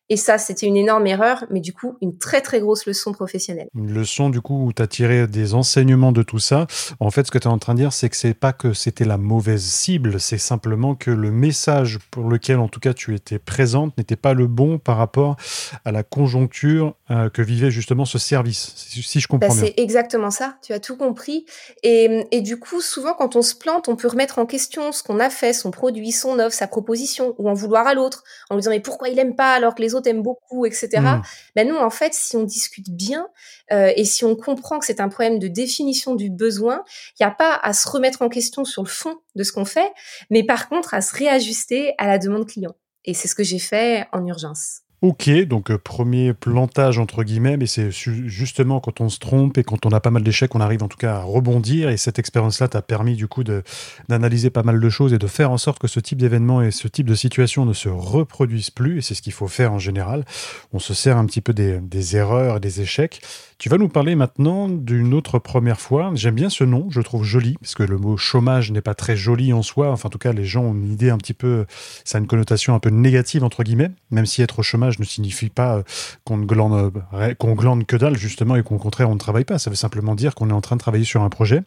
Et 0.08 0.16
ça, 0.16 0.38
c'était 0.38 0.66
une 0.66 0.76
énorme 0.76 1.06
erreur, 1.06 1.44
mais 1.50 1.60
du 1.60 1.72
coup, 1.72 1.96
une 2.02 2.18
très 2.18 2.40
très 2.40 2.60
grosse 2.60 2.86
leçon 2.86 3.12
professionnelle. 3.12 3.68
Une 3.74 3.92
leçon, 3.92 4.30
du 4.30 4.40
coup, 4.40 4.66
où 4.66 4.72
tu 4.72 4.82
as 4.82 4.86
tiré 4.86 5.26
des 5.26 5.54
enseignements 5.54 6.12
de 6.12 6.22
tout 6.22 6.38
ça. 6.38 6.66
En 7.00 7.10
fait, 7.10 7.26
ce 7.26 7.30
que 7.30 7.38
tu 7.38 7.48
es 7.48 7.50
en 7.50 7.58
train 7.58 7.74
de 7.74 7.78
dire, 7.78 7.92
c'est 7.92 8.08
que 8.08 8.16
c'est 8.16 8.34
pas 8.34 8.52
que 8.52 8.72
c'était 8.72 9.04
la 9.04 9.16
mauvaise 9.16 9.62
cible, 9.62 10.20
c'est 10.20 10.38
simplement 10.38 10.94
que 10.94 11.10
le 11.10 11.30
message 11.30 11.98
pour 12.10 12.28
lequel, 12.28 12.58
en 12.58 12.68
tout 12.68 12.80
cas, 12.80 12.92
tu 12.92 13.14
étais 13.14 13.38
présente 13.38 13.96
n'était 13.96 14.16
pas 14.16 14.34
le 14.34 14.46
bon 14.46 14.78
par 14.78 14.96
rapport 14.96 15.36
à 15.84 15.92
la 15.92 16.02
conjoncture 16.02 16.94
euh, 17.10 17.28
que 17.30 17.42
vivait 17.42 17.70
justement 17.70 18.04
ce 18.04 18.18
service, 18.18 18.72
si, 18.76 19.20
je 19.20 19.28
comprends 19.28 19.48
bah, 19.48 19.54
bien. 19.54 19.64
C'est 19.64 19.80
exactement 19.80 20.30
ça, 20.30 20.56
tu 20.62 20.72
as 20.72 20.80
tout 20.80 20.96
compris. 20.96 21.46
Et, 21.82 22.26
et 22.30 22.40
du 22.40 22.58
coup, 22.58 22.80
souvent, 22.80 23.14
quand 23.14 23.36
on 23.36 23.42
se 23.42 23.54
plante, 23.54 23.88
on 23.88 23.96
peut 23.96 24.08
remettre 24.08 24.38
en 24.38 24.46
question 24.46 24.92
ce 24.92 25.02
qu'on 25.02 25.20
a 25.20 25.30
fait, 25.30 25.52
son 25.52 25.70
produit, 25.70 26.12
son 26.12 26.38
offre, 26.38 26.54
sa 26.54 26.66
proposition, 26.66 27.34
ou 27.38 27.48
en 27.48 27.54
vouloir 27.54 27.86
à 27.86 27.94
l'autre, 27.94 28.24
en 28.50 28.54
lui 28.54 28.60
disant 28.60 28.70
mais 28.70 28.80
pourquoi 28.80 29.08
il 29.08 29.18
aime 29.18 29.36
pas 29.36 29.52
alors 29.52 29.74
que 29.74 29.82
les 29.82 29.94
autres 29.94 30.01
aiment 30.06 30.22
beaucoup, 30.22 30.66
etc. 30.66 30.88
Mmh. 30.94 31.22
Ben 31.56 31.68
nous, 31.68 31.76
en 31.76 31.90
fait, 31.90 32.14
si 32.14 32.36
on 32.36 32.44
discute 32.44 32.90
bien 32.90 33.28
euh, 33.72 33.92
et 33.96 34.04
si 34.04 34.24
on 34.24 34.36
comprend 34.36 34.78
que 34.78 34.86
c'est 34.86 35.00
un 35.00 35.08
problème 35.08 35.38
de 35.38 35.48
définition 35.48 36.14
du 36.14 36.30
besoin, 36.30 36.84
il 37.18 37.24
n'y 37.24 37.26
a 37.26 37.30
pas 37.30 37.58
à 37.62 37.72
se 37.72 37.88
remettre 37.88 38.22
en 38.22 38.28
question 38.28 38.64
sur 38.64 38.82
le 38.82 38.88
fond 38.88 39.16
de 39.34 39.42
ce 39.42 39.52
qu'on 39.52 39.64
fait, 39.64 39.92
mais 40.30 40.44
par 40.44 40.68
contre 40.68 40.94
à 40.94 41.00
se 41.00 41.14
réajuster 41.14 41.94
à 41.98 42.06
la 42.06 42.18
demande 42.18 42.46
client. 42.46 42.74
Et 43.04 43.14
c'est 43.14 43.28
ce 43.28 43.34
que 43.34 43.42
j'ai 43.42 43.58
fait 43.58 44.06
en 44.12 44.26
urgence. 44.26 44.81
Ok, 45.02 45.28
donc 45.46 45.72
euh, 45.72 45.78
premier 45.78 46.32
plantage 46.32 47.00
entre 47.00 47.24
guillemets, 47.24 47.56
mais 47.56 47.66
c'est 47.66 47.90
justement 47.90 48.78
quand 48.78 49.00
on 49.00 49.08
se 49.08 49.18
trompe 49.18 49.58
et 49.58 49.64
quand 49.64 49.84
on 49.84 49.90
a 49.90 49.98
pas 49.98 50.12
mal 50.12 50.22
d'échecs, 50.22 50.54
on 50.54 50.60
arrive 50.60 50.84
en 50.84 50.86
tout 50.86 50.96
cas 50.96 51.16
à 51.16 51.22
rebondir. 51.22 51.90
Et 51.90 51.96
cette 51.96 52.20
expérience-là 52.20 52.68
t'a 52.68 52.82
permis 52.82 53.16
du 53.16 53.26
coup 53.26 53.42
d'analyser 53.42 54.50
pas 54.50 54.62
mal 54.62 54.78
de 54.78 54.88
choses 54.88 55.12
et 55.12 55.18
de 55.18 55.26
faire 55.26 55.50
en 55.50 55.58
sorte 55.58 55.80
que 55.80 55.88
ce 55.88 55.98
type 55.98 56.18
d'événement 56.18 56.62
et 56.62 56.70
ce 56.70 56.86
type 56.86 57.08
de 57.08 57.16
situation 57.16 57.64
ne 57.64 57.72
se 57.72 57.88
reproduisent 57.88 58.70
plus. 58.70 58.98
Et 58.98 59.00
c'est 59.00 59.16
ce 59.16 59.22
qu'il 59.22 59.32
faut 59.32 59.48
faire 59.48 59.72
en 59.72 59.80
général. 59.80 60.24
On 60.72 60.78
se 60.78 60.94
sert 60.94 61.16
un 61.16 61.26
petit 61.26 61.40
peu 61.40 61.52
des, 61.52 61.80
des 61.80 62.16
erreurs 62.16 62.58
et 62.58 62.60
des 62.60 62.80
échecs. 62.80 63.22
Tu 63.62 63.68
vas 63.68 63.78
nous 63.78 63.88
parler 63.88 64.16
maintenant 64.16 64.68
d'une 64.68 65.14
autre 65.14 65.38
première 65.38 65.78
fois. 65.78 66.10
J'aime 66.16 66.34
bien 66.34 66.50
ce 66.50 66.64
nom, 66.64 66.88
je 66.90 67.00
trouve 67.00 67.22
joli, 67.22 67.54
parce 67.60 67.76
que 67.76 67.84
le 67.84 67.96
mot 67.96 68.16
chômage 68.16 68.72
n'est 68.72 68.80
pas 68.80 68.96
très 68.96 69.16
joli 69.16 69.52
en 69.52 69.62
soi. 69.62 69.92
Enfin, 69.92 70.08
en 70.08 70.10
tout 70.10 70.18
cas, 70.18 70.32
les 70.32 70.44
gens 70.44 70.64
ont 70.64 70.74
une 70.74 70.90
idée 70.90 71.10
un 71.10 71.16
petit 71.16 71.32
peu, 71.32 71.64
ça 72.04 72.18
a 72.18 72.20
une 72.20 72.26
connotation 72.26 72.74
un 72.74 72.80
peu 72.80 72.90
négative, 72.90 73.44
entre 73.44 73.62
guillemets, 73.62 73.92
même 74.10 74.26
si 74.26 74.42
être 74.42 74.58
au 74.58 74.62
chômage 74.64 74.98
ne 74.98 75.04
signifie 75.04 75.48
pas 75.48 75.76
euh, 75.76 75.82
qu'on 76.24 76.38
ne 76.38 76.44
glande, 76.44 76.92
euh, 77.14 77.34
glande 77.38 77.86
que 77.86 77.94
dalle, 77.94 78.16
justement, 78.16 78.56
et 78.56 78.64
qu'au 78.64 78.78
contraire, 78.78 79.08
on 79.08 79.14
ne 79.14 79.20
travaille 79.20 79.44
pas. 79.44 79.60
Ça 79.60 79.70
veut 79.70 79.76
simplement 79.76 80.16
dire 80.16 80.34
qu'on 80.34 80.50
est 80.50 80.52
en 80.52 80.60
train 80.60 80.74
de 80.74 80.80
travailler 80.80 81.04
sur 81.04 81.22
un 81.22 81.30
projet. 81.30 81.62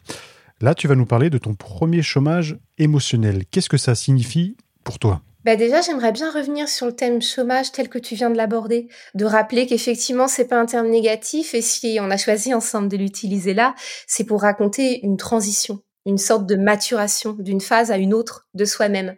Là, 0.60 0.74
tu 0.74 0.88
vas 0.88 0.96
nous 0.96 1.06
parler 1.06 1.30
de 1.30 1.38
ton 1.38 1.54
premier 1.54 2.02
chômage 2.02 2.58
émotionnel. 2.76 3.44
Qu'est-ce 3.50 3.70
que 3.70 3.78
ça 3.78 3.94
signifie 3.94 4.54
pour 4.84 4.98
toi? 4.98 5.22
Bah 5.46 5.54
déjà, 5.54 5.80
j'aimerais 5.80 6.10
bien 6.10 6.28
revenir 6.32 6.68
sur 6.68 6.86
le 6.86 6.92
thème 6.96 7.22
chômage 7.22 7.70
tel 7.70 7.88
que 7.88 8.00
tu 8.00 8.16
viens 8.16 8.30
de 8.30 8.36
l'aborder, 8.36 8.88
de 9.14 9.24
rappeler 9.24 9.68
qu'effectivement, 9.68 10.26
c'est 10.26 10.48
pas 10.48 10.58
un 10.58 10.66
terme 10.66 10.88
négatif 10.88 11.54
et 11.54 11.62
si 11.62 11.98
on 12.00 12.10
a 12.10 12.16
choisi 12.16 12.52
ensemble 12.52 12.88
de 12.88 12.96
l'utiliser 12.96 13.54
là, 13.54 13.76
c'est 14.08 14.24
pour 14.24 14.42
raconter 14.42 14.98
une 15.04 15.16
transition, 15.16 15.84
une 16.04 16.18
sorte 16.18 16.46
de 16.46 16.56
maturation 16.56 17.34
d'une 17.38 17.60
phase 17.60 17.92
à 17.92 17.96
une 17.96 18.12
autre 18.12 18.48
de 18.54 18.64
soi-même. 18.64 19.14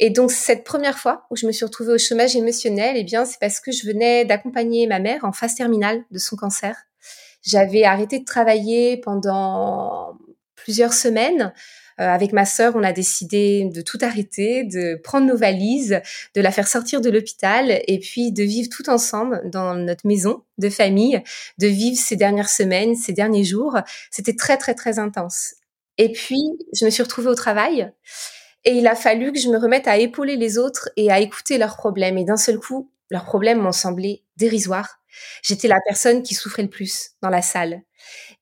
Et 0.00 0.10
donc 0.10 0.32
cette 0.32 0.64
première 0.64 0.98
fois 0.98 1.26
où 1.30 1.36
je 1.36 1.46
me 1.46 1.52
suis 1.52 1.64
retrouvée 1.64 1.92
au 1.92 1.98
chômage 1.98 2.34
émotionnel, 2.34 2.96
eh 2.96 3.04
bien 3.04 3.24
c'est 3.24 3.38
parce 3.38 3.60
que 3.60 3.70
je 3.70 3.86
venais 3.86 4.24
d'accompagner 4.24 4.88
ma 4.88 4.98
mère 4.98 5.24
en 5.24 5.30
phase 5.30 5.54
terminale 5.54 6.02
de 6.10 6.18
son 6.18 6.34
cancer. 6.34 6.74
J'avais 7.42 7.84
arrêté 7.84 8.18
de 8.18 8.24
travailler 8.24 8.96
pendant 8.96 10.18
plusieurs 10.56 10.94
semaines 10.94 11.52
avec 12.08 12.32
ma 12.32 12.44
sœur, 12.44 12.74
on 12.76 12.82
a 12.82 12.92
décidé 12.92 13.68
de 13.72 13.82
tout 13.82 13.98
arrêter, 14.00 14.64
de 14.64 14.98
prendre 15.02 15.26
nos 15.26 15.36
valises, 15.36 16.00
de 16.34 16.40
la 16.40 16.50
faire 16.50 16.66
sortir 16.68 17.00
de 17.00 17.10
l'hôpital 17.10 17.80
et 17.86 17.98
puis 17.98 18.32
de 18.32 18.42
vivre 18.42 18.68
tout 18.70 18.88
ensemble 18.88 19.42
dans 19.50 19.74
notre 19.74 20.06
maison 20.06 20.42
de 20.58 20.70
famille, 20.70 21.22
de 21.58 21.66
vivre 21.66 21.98
ces 21.98 22.16
dernières 22.16 22.48
semaines, 22.48 22.94
ces 22.94 23.12
derniers 23.12 23.44
jours. 23.44 23.78
C'était 24.10 24.36
très, 24.36 24.56
très, 24.56 24.74
très 24.74 24.98
intense. 24.98 25.54
Et 25.98 26.12
puis, 26.12 26.42
je 26.72 26.84
me 26.84 26.90
suis 26.90 27.02
retrouvée 27.02 27.28
au 27.28 27.34
travail 27.34 27.92
et 28.64 28.72
il 28.72 28.86
a 28.86 28.94
fallu 28.94 29.32
que 29.32 29.38
je 29.38 29.48
me 29.48 29.58
remette 29.58 29.88
à 29.88 29.98
épauler 29.98 30.36
les 30.36 30.58
autres 30.58 30.90
et 30.96 31.10
à 31.10 31.20
écouter 31.20 31.58
leurs 31.58 31.76
problèmes. 31.76 32.18
Et 32.18 32.24
d'un 32.24 32.36
seul 32.36 32.58
coup, 32.58 32.90
leurs 33.10 33.24
problèmes 33.24 33.60
m'ont 33.60 33.72
semblé 33.72 34.24
dérisoires. 34.36 35.00
J'étais 35.42 35.68
la 35.68 35.78
personne 35.86 36.22
qui 36.22 36.34
souffrait 36.34 36.62
le 36.62 36.70
plus 36.70 37.10
dans 37.22 37.30
la 37.30 37.42
salle. 37.42 37.82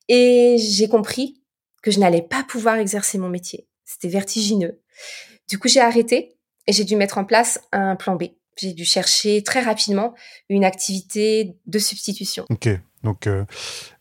Et 0.07 0.57
j'ai 0.57 0.87
compris 0.87 1.38
que 1.81 1.91
je 1.91 1.99
n'allais 1.99 2.21
pas 2.21 2.43
pouvoir 2.43 2.77
exercer 2.77 3.17
mon 3.17 3.29
métier. 3.29 3.67
C'était 3.85 4.07
vertigineux. 4.07 4.79
Du 5.49 5.57
coup, 5.57 5.67
j'ai 5.67 5.81
arrêté 5.81 6.35
et 6.67 6.73
j'ai 6.73 6.83
dû 6.83 6.95
mettre 6.95 7.17
en 7.17 7.25
place 7.25 7.59
un 7.71 7.95
plan 7.95 8.15
B. 8.15 8.25
J'ai 8.57 8.73
dû 8.73 8.85
chercher 8.85 9.41
très 9.41 9.61
rapidement 9.61 10.13
une 10.49 10.65
activité 10.65 11.55
de 11.65 11.79
substitution. 11.79 12.45
Ok, 12.49 12.69
donc 13.03 13.25
euh, 13.25 13.45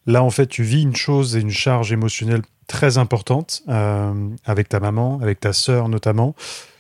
là, 0.07 0.23
en 0.23 0.31
fait, 0.31 0.47
tu 0.47 0.63
vis 0.63 0.83
une 0.83 0.97
chose 0.97 1.37
et 1.37 1.41
une 1.41 1.51
charge 1.51 1.93
émotionnelle 1.93 2.43
très 2.67 2.99
importante 2.99 3.63
euh, 3.69 4.29
avec 4.45 4.69
ta 4.69 4.81
maman, 4.81 5.19
avec 5.23 5.41
ta 5.41 5.53
sœur 5.53 5.89
notamment. 5.89 6.35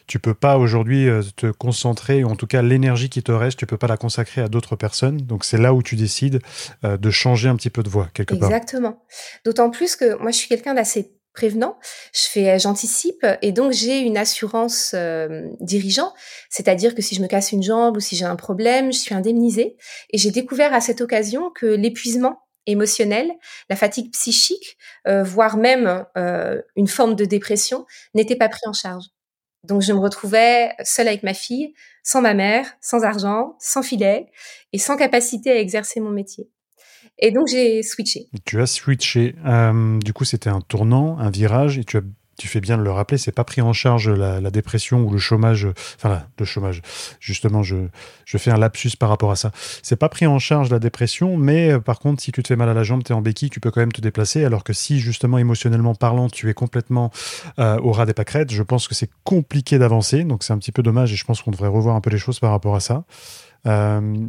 Tu 0.08 0.18
peux 0.18 0.34
pas 0.34 0.58
aujourd'hui 0.58 1.08
euh, 1.08 1.22
te 1.36 1.50
concentrer, 1.52 2.24
ou 2.24 2.28
en 2.28 2.36
tout 2.36 2.48
cas 2.48 2.62
l'énergie 2.62 3.08
qui 3.08 3.22
te 3.22 3.30
reste, 3.30 3.58
tu 3.58 3.66
peux 3.66 3.78
pas 3.78 3.86
la 3.86 3.96
consacrer 3.96 4.40
à 4.40 4.48
d'autres 4.48 4.74
personnes. 4.74 5.18
Donc 5.18 5.44
c'est 5.44 5.58
là 5.58 5.74
où 5.74 5.82
tu 5.82 5.94
décides 5.94 6.40
de 6.82 7.10
changer 7.10 7.48
un 7.48 7.56
petit 7.56 7.70
peu 7.70 7.82
de 7.82 7.88
voix 7.88 8.08
quelque 8.14 8.34
part. 8.34 8.50
Exactement. 8.50 9.04
D'autant 9.44 9.70
plus 9.70 9.94
que 9.94 10.18
moi 10.20 10.30
je 10.32 10.36
suis 10.36 10.48
quelqu'un 10.48 10.74
d'assez 10.74 11.12
prévenant, 11.38 11.78
je 12.12 12.28
fais, 12.28 12.58
j'anticipe 12.58 13.24
et 13.42 13.52
donc 13.52 13.70
j'ai 13.70 14.00
une 14.00 14.16
assurance 14.16 14.90
euh, 14.94 15.46
dirigeant, 15.60 16.12
c'est-à-dire 16.50 16.96
que 16.96 17.02
si 17.02 17.14
je 17.14 17.22
me 17.22 17.28
casse 17.28 17.52
une 17.52 17.62
jambe 17.62 17.96
ou 17.96 18.00
si 18.00 18.16
j'ai 18.16 18.24
un 18.24 18.34
problème, 18.34 18.92
je 18.92 18.98
suis 18.98 19.14
indemnisée. 19.14 19.76
Et 20.10 20.18
j'ai 20.18 20.32
découvert 20.32 20.74
à 20.74 20.80
cette 20.80 21.00
occasion 21.00 21.50
que 21.54 21.66
l'épuisement 21.66 22.40
émotionnel, 22.66 23.30
la 23.70 23.76
fatigue 23.76 24.12
psychique, 24.12 24.76
euh, 25.06 25.22
voire 25.22 25.56
même 25.56 26.04
euh, 26.16 26.60
une 26.74 26.88
forme 26.88 27.14
de 27.14 27.24
dépression, 27.24 27.86
n'était 28.14 28.36
pas 28.36 28.48
pris 28.48 28.66
en 28.66 28.72
charge. 28.72 29.04
Donc 29.68 29.82
je 29.82 29.92
me 29.92 29.98
retrouvais 29.98 30.70
seule 30.82 31.08
avec 31.08 31.22
ma 31.22 31.34
fille, 31.34 31.74
sans 32.02 32.22
ma 32.22 32.32
mère, 32.34 32.66
sans 32.80 33.04
argent, 33.04 33.54
sans 33.60 33.82
filet 33.82 34.26
et 34.72 34.78
sans 34.78 34.96
capacité 34.96 35.50
à 35.50 35.58
exercer 35.58 36.00
mon 36.00 36.10
métier. 36.10 36.48
Et 37.18 37.30
donc 37.30 37.48
j'ai 37.48 37.82
switché. 37.82 38.28
Tu 38.46 38.60
as 38.60 38.66
switché. 38.66 39.34
Euh, 39.44 39.98
du 39.98 40.12
coup, 40.12 40.24
c'était 40.24 40.50
un 40.50 40.60
tournant, 40.60 41.18
un 41.18 41.30
virage, 41.30 41.78
et 41.78 41.84
tu 41.84 41.98
as 41.98 42.02
tu 42.38 42.46
fais 42.46 42.60
bien 42.60 42.78
de 42.78 42.82
le 42.82 42.92
rappeler, 42.92 43.18
c'est 43.18 43.32
pas 43.32 43.44
pris 43.44 43.60
en 43.60 43.72
charge 43.72 44.08
la, 44.08 44.50
dépression 44.50 45.02
ou 45.02 45.10
le 45.10 45.18
chômage, 45.18 45.68
enfin 45.96 46.22
le 46.38 46.44
chômage. 46.44 46.80
Justement, 47.20 47.62
je, 47.62 47.76
fais 48.24 48.50
un 48.50 48.56
lapsus 48.56 48.96
par 48.98 49.08
rapport 49.08 49.32
à 49.32 49.36
ça. 49.36 49.50
C'est 49.82 49.96
pas 49.96 50.08
pris 50.08 50.26
en 50.26 50.38
charge 50.38 50.70
la 50.70 50.78
dépression, 50.78 51.36
mais 51.36 51.72
euh, 51.72 51.80
par 51.80 51.98
contre, 51.98 52.22
si 52.22 52.30
tu 52.32 52.42
te 52.42 52.48
fais 52.48 52.56
mal 52.56 52.68
à 52.68 52.74
la 52.74 52.84
jambe, 52.84 53.02
tu 53.02 53.12
es 53.12 53.14
en 53.14 53.20
béquille, 53.20 53.50
tu 53.50 53.60
peux 53.60 53.72
quand 53.72 53.80
même 53.80 53.92
te 53.92 54.00
déplacer. 54.00 54.44
Alors 54.44 54.62
que 54.62 54.72
si 54.72 55.00
justement 55.00 55.38
émotionnellement 55.38 55.96
parlant, 55.96 56.28
tu 56.28 56.48
es 56.48 56.54
complètement 56.54 57.10
euh, 57.58 57.78
au 57.80 57.90
ras 57.90 58.06
des 58.06 58.14
pâquerettes, 58.14 58.52
je 58.52 58.62
pense 58.62 58.86
que 58.86 58.94
c'est 58.94 59.10
compliqué 59.24 59.78
d'avancer. 59.78 60.22
Donc 60.22 60.44
c'est 60.44 60.52
un 60.52 60.58
petit 60.58 60.72
peu 60.72 60.82
dommage 60.82 61.12
et 61.12 61.16
je 61.16 61.24
pense 61.24 61.42
qu'on 61.42 61.50
devrait 61.50 61.68
revoir 61.68 61.96
un 61.96 62.00
peu 62.00 62.10
les 62.10 62.18
choses 62.18 62.38
par 62.38 62.52
rapport 62.52 62.76
à 62.76 62.80
ça. 62.80 63.04
Euh, 63.66 64.28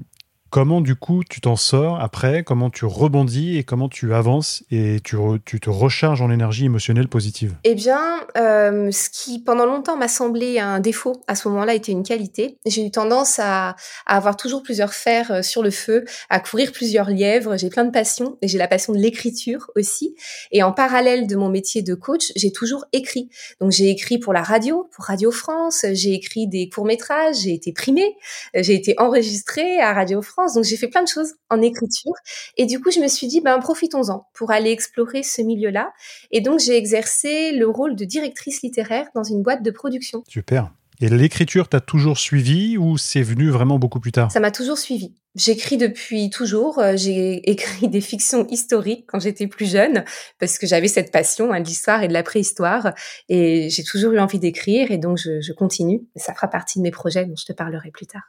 Comment 0.51 0.81
du 0.81 0.95
coup 0.95 1.23
tu 1.23 1.41
t'en 1.41 1.55
sors 1.55 2.01
après? 2.01 2.43
Comment 2.43 2.71
tu 2.71 2.85
rebondis 2.85 3.57
et 3.57 3.63
comment 3.63 3.87
tu 3.87 4.15
avances 4.15 4.63
et 4.71 4.97
tu, 5.03 5.15
te 5.59 5.69
recharges 5.69 6.23
en 6.23 6.31
énergie 6.31 6.65
émotionnelle 6.65 7.07
positive? 7.07 7.55
Eh 7.63 7.75
bien, 7.75 8.01
euh, 8.35 8.89
ce 8.91 9.11
qui 9.11 9.43
pendant 9.43 9.67
longtemps 9.67 9.95
m'a 9.95 10.07
semblé 10.07 10.57
un 10.57 10.79
défaut, 10.79 11.21
à 11.27 11.35
ce 11.35 11.47
moment-là 11.49 11.75
était 11.75 11.91
une 11.91 12.01
qualité. 12.01 12.57
J'ai 12.65 12.83
eu 12.83 12.89
tendance 12.89 13.37
à, 13.37 13.75
à, 14.07 14.17
avoir 14.17 14.37
toujours 14.37 14.63
plusieurs 14.63 14.93
fers 14.93 15.31
euh, 15.31 15.41
sur 15.43 15.61
le 15.61 15.69
feu, 15.69 16.03
à 16.31 16.39
courir 16.39 16.71
plusieurs 16.71 17.11
lièvres. 17.11 17.55
J'ai 17.55 17.69
plein 17.69 17.85
de 17.85 17.91
passions 17.91 18.39
et 18.41 18.47
j'ai 18.47 18.57
la 18.57 18.67
passion 18.67 18.93
de 18.93 18.97
l'écriture 18.97 19.69
aussi. 19.75 20.15
Et 20.51 20.63
en 20.63 20.71
parallèle 20.71 21.27
de 21.27 21.35
mon 21.35 21.49
métier 21.49 21.83
de 21.83 21.93
coach, 21.93 22.31
j'ai 22.35 22.51
toujours 22.51 22.85
écrit. 22.91 23.29
Donc 23.61 23.71
j'ai 23.71 23.89
écrit 23.91 24.17
pour 24.17 24.33
la 24.33 24.41
radio, 24.41 24.89
pour 24.95 25.05
Radio 25.05 25.29
France. 25.29 25.85
J'ai 25.93 26.13
écrit 26.13 26.47
des 26.47 26.69
courts 26.69 26.85
métrages. 26.85 27.41
J'ai 27.43 27.53
été 27.53 27.71
primée. 27.71 28.15
J'ai 28.55 28.73
été 28.73 28.95
enregistrée 28.97 29.79
à 29.79 29.93
Radio 29.93 30.23
France 30.23 30.38
donc 30.55 30.63
j'ai 30.63 30.77
fait 30.77 30.87
plein 30.87 31.03
de 31.03 31.07
choses 31.07 31.33
en 31.49 31.61
écriture. 31.61 32.13
Et 32.57 32.65
du 32.65 32.79
coup, 32.79 32.91
je 32.91 32.99
me 32.99 33.07
suis 33.07 33.27
dit, 33.27 33.41
ben 33.41 33.59
profitons-en 33.59 34.27
pour 34.33 34.51
aller 34.51 34.71
explorer 34.71 35.23
ce 35.23 35.41
milieu-là. 35.41 35.91
Et 36.31 36.41
donc 36.41 36.59
j'ai 36.59 36.75
exercé 36.75 37.51
le 37.51 37.67
rôle 37.67 37.95
de 37.95 38.05
directrice 38.05 38.61
littéraire 38.61 39.07
dans 39.15 39.23
une 39.23 39.41
boîte 39.43 39.63
de 39.63 39.71
production. 39.71 40.23
Super. 40.27 40.71
Et 41.01 41.07
l'écriture 41.07 41.69
t'a 41.69 41.79
toujours 41.79 42.17
suivi 42.17 42.77
ou 42.77 42.97
c'est 42.97 43.21
venu 43.21 43.49
vraiment 43.49 43.79
beaucoup 43.79 44.01
plus 44.01 44.11
tard? 44.11 44.31
Ça 44.31 44.41
m'a 44.41 44.51
toujours 44.51 44.77
suivi. 44.77 45.13
J'écris 45.39 45.77
depuis 45.77 46.29
toujours. 46.29 46.79
Euh, 46.79 46.93
j'ai 46.97 47.49
écrit 47.49 47.87
des 47.87 48.01
fictions 48.01 48.45
historiques 48.47 49.05
quand 49.07 49.19
j'étais 49.19 49.47
plus 49.47 49.71
jeune 49.71 50.03
parce 50.37 50.57
que 50.59 50.67
j'avais 50.67 50.89
cette 50.89 51.11
passion 51.11 51.53
hein, 51.53 51.61
de 51.61 51.65
l'histoire 51.65 52.03
et 52.03 52.07
de 52.07 52.13
la 52.13 52.23
préhistoire 52.23 52.93
et 53.29 53.69
j'ai 53.69 53.83
toujours 53.83 54.11
eu 54.11 54.19
envie 54.19 54.39
d'écrire 54.39 54.91
et 54.91 54.97
donc 54.97 55.17
je, 55.17 55.53
continue. 55.53 56.01
Ça 56.15 56.33
fera 56.33 56.47
partie 56.47 56.79
de 56.79 56.83
mes 56.83 56.91
projets 56.91 57.25
dont 57.25 57.35
je 57.35 57.45
te 57.45 57.53
parlerai 57.53 57.91
plus 57.91 58.05
tard. 58.05 58.21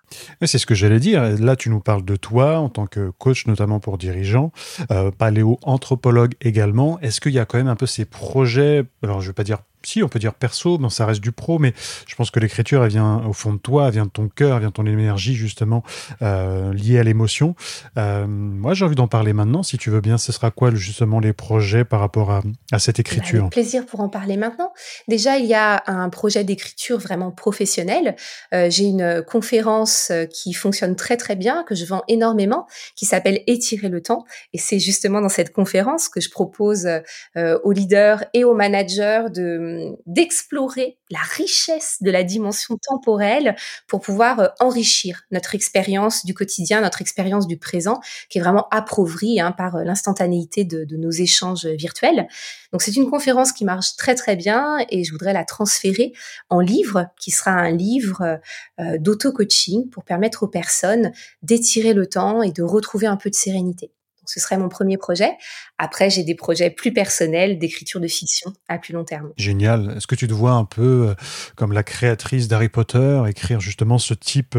C'est 0.42 0.58
ce 0.58 0.66
que 0.66 0.74
j'allais 0.74 1.00
dire. 1.00 1.38
Là, 1.38 1.56
tu 1.56 1.68
nous 1.68 1.80
parles 1.80 2.04
de 2.04 2.16
toi 2.16 2.58
en 2.58 2.68
tant 2.68 2.86
que 2.86 3.10
coach, 3.10 3.46
notamment 3.46 3.80
pour 3.80 3.98
dirigeants, 3.98 4.52
euh, 4.90 5.10
paléo-anthropologue 5.10 6.34
également. 6.40 6.98
Est-ce 7.00 7.20
qu'il 7.20 7.32
y 7.32 7.38
a 7.38 7.44
quand 7.44 7.58
même 7.58 7.68
un 7.68 7.76
peu 7.76 7.86
ces 7.86 8.04
projets, 8.04 8.84
alors 9.02 9.20
je 9.20 9.28
vais 9.28 9.34
pas 9.34 9.44
dire 9.44 9.58
si 9.82 10.02
on 10.02 10.08
peut 10.08 10.18
dire 10.18 10.34
perso, 10.34 10.78
mais 10.78 10.90
ça 10.90 11.06
reste 11.06 11.20
du 11.20 11.32
pro, 11.32 11.58
mais 11.58 11.72
je 12.06 12.14
pense 12.14 12.30
que 12.30 12.40
l'écriture, 12.40 12.84
elle 12.84 12.90
vient 12.90 13.24
au 13.26 13.32
fond 13.32 13.52
de 13.52 13.58
toi, 13.58 13.86
elle 13.86 13.94
vient 13.94 14.04
de 14.04 14.10
ton 14.10 14.28
cœur, 14.28 14.54
elle 14.54 14.60
vient 14.60 14.68
de 14.68 14.74
ton 14.74 14.86
énergie 14.86 15.34
justement 15.34 15.82
euh, 16.22 16.72
liée 16.72 16.98
à 16.98 17.02
l'émotion. 17.02 17.54
Euh, 17.96 18.26
moi, 18.26 18.74
j'ai 18.74 18.84
envie 18.84 18.94
d'en 18.94 19.08
parler 19.08 19.32
maintenant, 19.32 19.62
si 19.62 19.78
tu 19.78 19.90
veux 19.90 20.00
bien. 20.00 20.18
Ce 20.18 20.32
sera 20.32 20.50
quoi 20.50 20.74
justement 20.74 21.20
les 21.20 21.32
projets 21.32 21.84
par 21.84 22.00
rapport 22.00 22.30
à, 22.30 22.42
à 22.72 22.78
cette 22.78 22.96
bah, 22.96 23.00
écriture 23.00 23.40
Avec 23.40 23.52
plaisir 23.52 23.86
pour 23.86 24.00
en 24.00 24.08
parler 24.08 24.36
maintenant. 24.36 24.72
Déjà, 25.08 25.38
il 25.38 25.46
y 25.46 25.54
a 25.54 25.82
un 25.86 26.08
projet 26.08 26.44
d'écriture 26.44 26.98
vraiment 26.98 27.30
professionnel. 27.30 28.16
Euh, 28.52 28.68
j'ai 28.70 28.84
une 28.84 29.22
conférence 29.26 30.10
euh, 30.10 30.26
qui 30.26 30.52
fonctionne 30.52 30.96
très 30.96 31.16
très 31.16 31.36
bien, 31.36 31.64
que 31.64 31.74
je 31.74 31.84
vends 31.84 32.02
énormément, 32.08 32.66
qui 32.96 33.06
s'appelle 33.06 33.40
Étirer 33.46 33.88
le 33.88 34.02
temps, 34.02 34.24
et 34.52 34.58
c'est 34.58 34.78
justement 34.78 35.20
dans 35.20 35.28
cette 35.28 35.52
conférence 35.52 36.08
que 36.08 36.20
je 36.20 36.30
propose 36.30 36.88
aux 37.36 37.72
leaders 37.72 38.24
et 38.34 38.44
aux 38.44 38.54
managers 38.54 39.24
de 39.32 39.69
d'explorer 40.06 40.98
la 41.10 41.20
richesse 41.36 41.98
de 42.00 42.10
la 42.10 42.22
dimension 42.22 42.78
temporelle 42.82 43.56
pour 43.88 44.00
pouvoir 44.00 44.40
euh, 44.40 44.48
enrichir 44.60 45.22
notre 45.30 45.54
expérience 45.54 46.24
du 46.24 46.34
quotidien 46.34 46.80
notre 46.80 47.00
expérience 47.00 47.46
du 47.46 47.58
présent, 47.58 48.00
qui 48.28 48.38
est 48.38 48.40
vraiment 48.40 48.68
appauvrie 48.70 49.40
hein, 49.40 49.52
par 49.52 49.76
l'instantanéité 49.78 50.64
de, 50.64 50.84
de, 50.84 50.96
nos 50.96 51.10
échanges 51.10 51.66
virtuels. 51.66 52.28
Donc 52.72 52.82
c'est 52.82 52.96
une 52.96 53.10
conférence 53.10 53.52
qui 53.52 53.64
marche 53.64 53.96
très 53.96 54.14
très 54.14 54.36
bien 54.36 54.78
et 54.90 55.04
je 55.04 55.12
voudrais 55.12 55.32
la 55.32 55.44
transférer 55.44 56.12
en 56.48 56.60
livre, 56.60 57.06
qui 57.18 57.30
sera 57.30 57.52
un 57.52 57.70
livre 57.70 58.40
euh, 58.80 58.98
d'auto-coaching 58.98 59.90
pour 59.90 60.04
permettre 60.04 60.42
aux 60.42 60.48
personnes 60.48 61.12
d'étirer 61.42 61.92
le 61.92 62.06
temps 62.06 62.42
et 62.42 62.52
de 62.52 62.62
retrouver 62.62 63.06
un 63.06 63.16
peu 63.16 63.30
de 63.30 63.34
sérénité 63.34 63.92
ce 64.30 64.40
serait 64.40 64.56
mon 64.56 64.68
premier 64.68 64.96
projet. 64.96 65.36
Après, 65.78 66.10
j'ai 66.10 66.22
des 66.22 66.34
projets 66.34 66.70
plus 66.70 66.92
personnels 66.92 67.58
d'écriture 67.58 68.00
de 68.00 68.06
fiction 68.06 68.52
à 68.68 68.78
plus 68.78 68.92
long 68.92 69.04
terme. 69.04 69.30
Génial. 69.36 69.94
Est-ce 69.96 70.06
que 70.06 70.14
tu 70.14 70.28
te 70.28 70.32
vois 70.32 70.52
un 70.52 70.64
peu 70.64 71.08
euh, 71.08 71.14
comme 71.56 71.72
la 71.72 71.82
créatrice 71.82 72.48
d'Harry 72.48 72.68
Potter, 72.68 73.22
écrire 73.28 73.60
justement 73.60 73.98
ce 73.98 74.14
type 74.14 74.56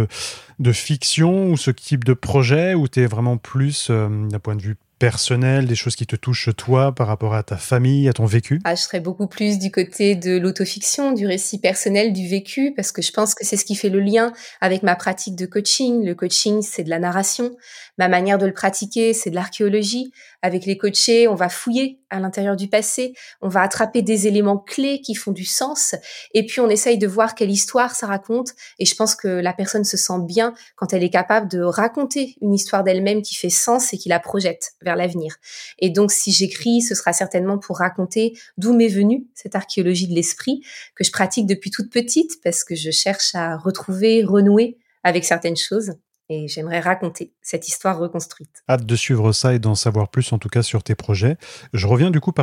de 0.60 0.72
fiction 0.72 1.48
ou 1.52 1.58
ce 1.58 1.72
type 1.72 2.04
de 2.04 2.14
projet, 2.14 2.74
ou 2.74 2.88
tu 2.88 3.02
es 3.02 3.06
vraiment 3.06 3.38
plus, 3.38 3.88
euh, 3.90 4.08
d'un 4.28 4.40
point 4.40 4.56
de 4.56 4.62
vue 4.62 4.78
personnel, 5.02 5.66
des 5.66 5.74
choses 5.74 5.96
qui 5.96 6.06
te 6.06 6.16
touchent 6.16 6.56
toi 6.56 6.94
par 6.94 7.08
rapport 7.08 7.34
à 7.34 7.42
ta 7.42 7.58
famille, 7.58 8.08
à 8.08 8.14
ton 8.14 8.26
vécu? 8.26 8.62
Ah, 8.66 8.76
Je 8.76 8.84
serais 8.84 9.00
beaucoup 9.00 9.26
plus 9.26 9.58
du 9.58 9.72
côté 9.72 10.16
de 10.16 10.38
l'autofiction, 10.38 11.12
du 11.12 11.26
récit 11.26 11.60
personnel, 11.60 12.14
du 12.14 12.28
vécu, 12.28 12.72
parce 12.76 12.92
que 12.92 13.02
je 13.02 13.12
pense 13.12 13.34
que 13.34 13.44
c'est 13.44 13.58
ce 13.58 13.66
qui 13.66 13.74
fait 13.74 13.90
le 13.90 14.00
lien 14.00 14.32
avec 14.62 14.84
ma 14.84 14.96
pratique 14.96 15.36
de 15.36 15.48
coaching. 15.48 16.06
Le 16.06 16.14
coaching, 16.14 16.62
c'est 16.62 16.84
de 16.84 16.92
la 16.92 17.00
narration. 17.00 17.56
Ma 18.02 18.08
manière 18.08 18.40
de 18.40 18.48
le 18.48 18.52
pratiquer, 18.52 19.14
c'est 19.14 19.30
de 19.30 19.36
l'archéologie. 19.36 20.12
Avec 20.42 20.66
les 20.66 20.76
coachés, 20.76 21.28
on 21.28 21.36
va 21.36 21.50
fouiller 21.50 22.00
à 22.10 22.20
l'intérieur 22.20 22.56
du 22.56 22.68
passé, 22.68 23.14
on 23.44 23.48
va 23.48 23.62
attraper 23.62 24.02
des 24.02 24.26
éléments 24.26 24.58
clés 24.58 25.02
qui 25.02 25.14
font 25.14 25.32
du 25.32 25.46
sens, 25.46 25.94
et 26.34 26.44
puis 26.48 26.62
on 26.62 26.70
essaye 26.72 26.98
de 26.98 27.06
voir 27.06 27.36
quelle 27.36 27.52
histoire 27.52 27.96
ça 27.96 28.08
raconte. 28.08 28.54
Et 28.80 28.88
je 28.88 28.96
pense 28.96 29.14
que 29.14 29.28
la 29.28 29.54
personne 29.54 29.84
se 29.84 29.98
sent 29.98 30.20
bien 30.22 30.56
quand 30.78 30.94
elle 30.94 31.04
est 31.04 31.12
capable 31.12 31.48
de 31.48 31.62
raconter 31.62 32.38
une 32.42 32.56
histoire 32.56 32.84
d'elle-même 32.84 33.22
qui 33.22 33.36
fait 33.36 33.52
sens 33.52 33.94
et 33.94 34.00
qui 34.00 34.10
la 34.10 34.20
projette 34.20 34.72
vers 34.82 34.96
l'avenir. 34.96 35.36
Et 35.78 35.92
donc, 35.92 36.12
si 36.12 36.32
j'écris, 36.32 36.82
ce 36.82 36.96
sera 36.96 37.14
certainement 37.14 37.60
pour 37.60 37.78
raconter 37.78 38.34
d'où 38.58 38.74
m'est 38.74 38.88
venue 38.88 39.28
cette 39.36 39.54
archéologie 39.54 40.08
de 40.08 40.16
l'esprit 40.16 40.64
que 40.96 41.04
je 41.04 41.12
pratique 41.12 41.46
depuis 41.46 41.70
toute 41.70 41.92
petite, 41.92 42.42
parce 42.44 42.64
que 42.64 42.74
je 42.74 42.90
cherche 42.90 43.36
à 43.36 43.58
retrouver, 43.58 44.24
renouer 44.24 44.80
avec 45.04 45.24
certaines 45.24 45.56
choses 45.56 45.94
et 46.30 46.48
j'aimerais 46.48 46.80
raconter 46.80 47.34
cette 47.42 47.68
histoire 47.68 48.00
reconstruite. 48.00 48.64
Hâte 48.70 48.86
de 48.86 48.96
suivre 48.96 49.32
ça 49.32 49.54
et 49.54 49.60
d'en 49.60 49.76
savoir 49.76 50.10
plus 50.10 50.32
en 50.34 50.38
tout 50.38 50.50
cas 50.50 50.64
sur 50.64 50.84
tes 50.84 50.96
projets. 50.96 51.38
Je 51.74 51.88
reviens 51.88 52.12
du 52.12 52.20
coup 52.20 52.34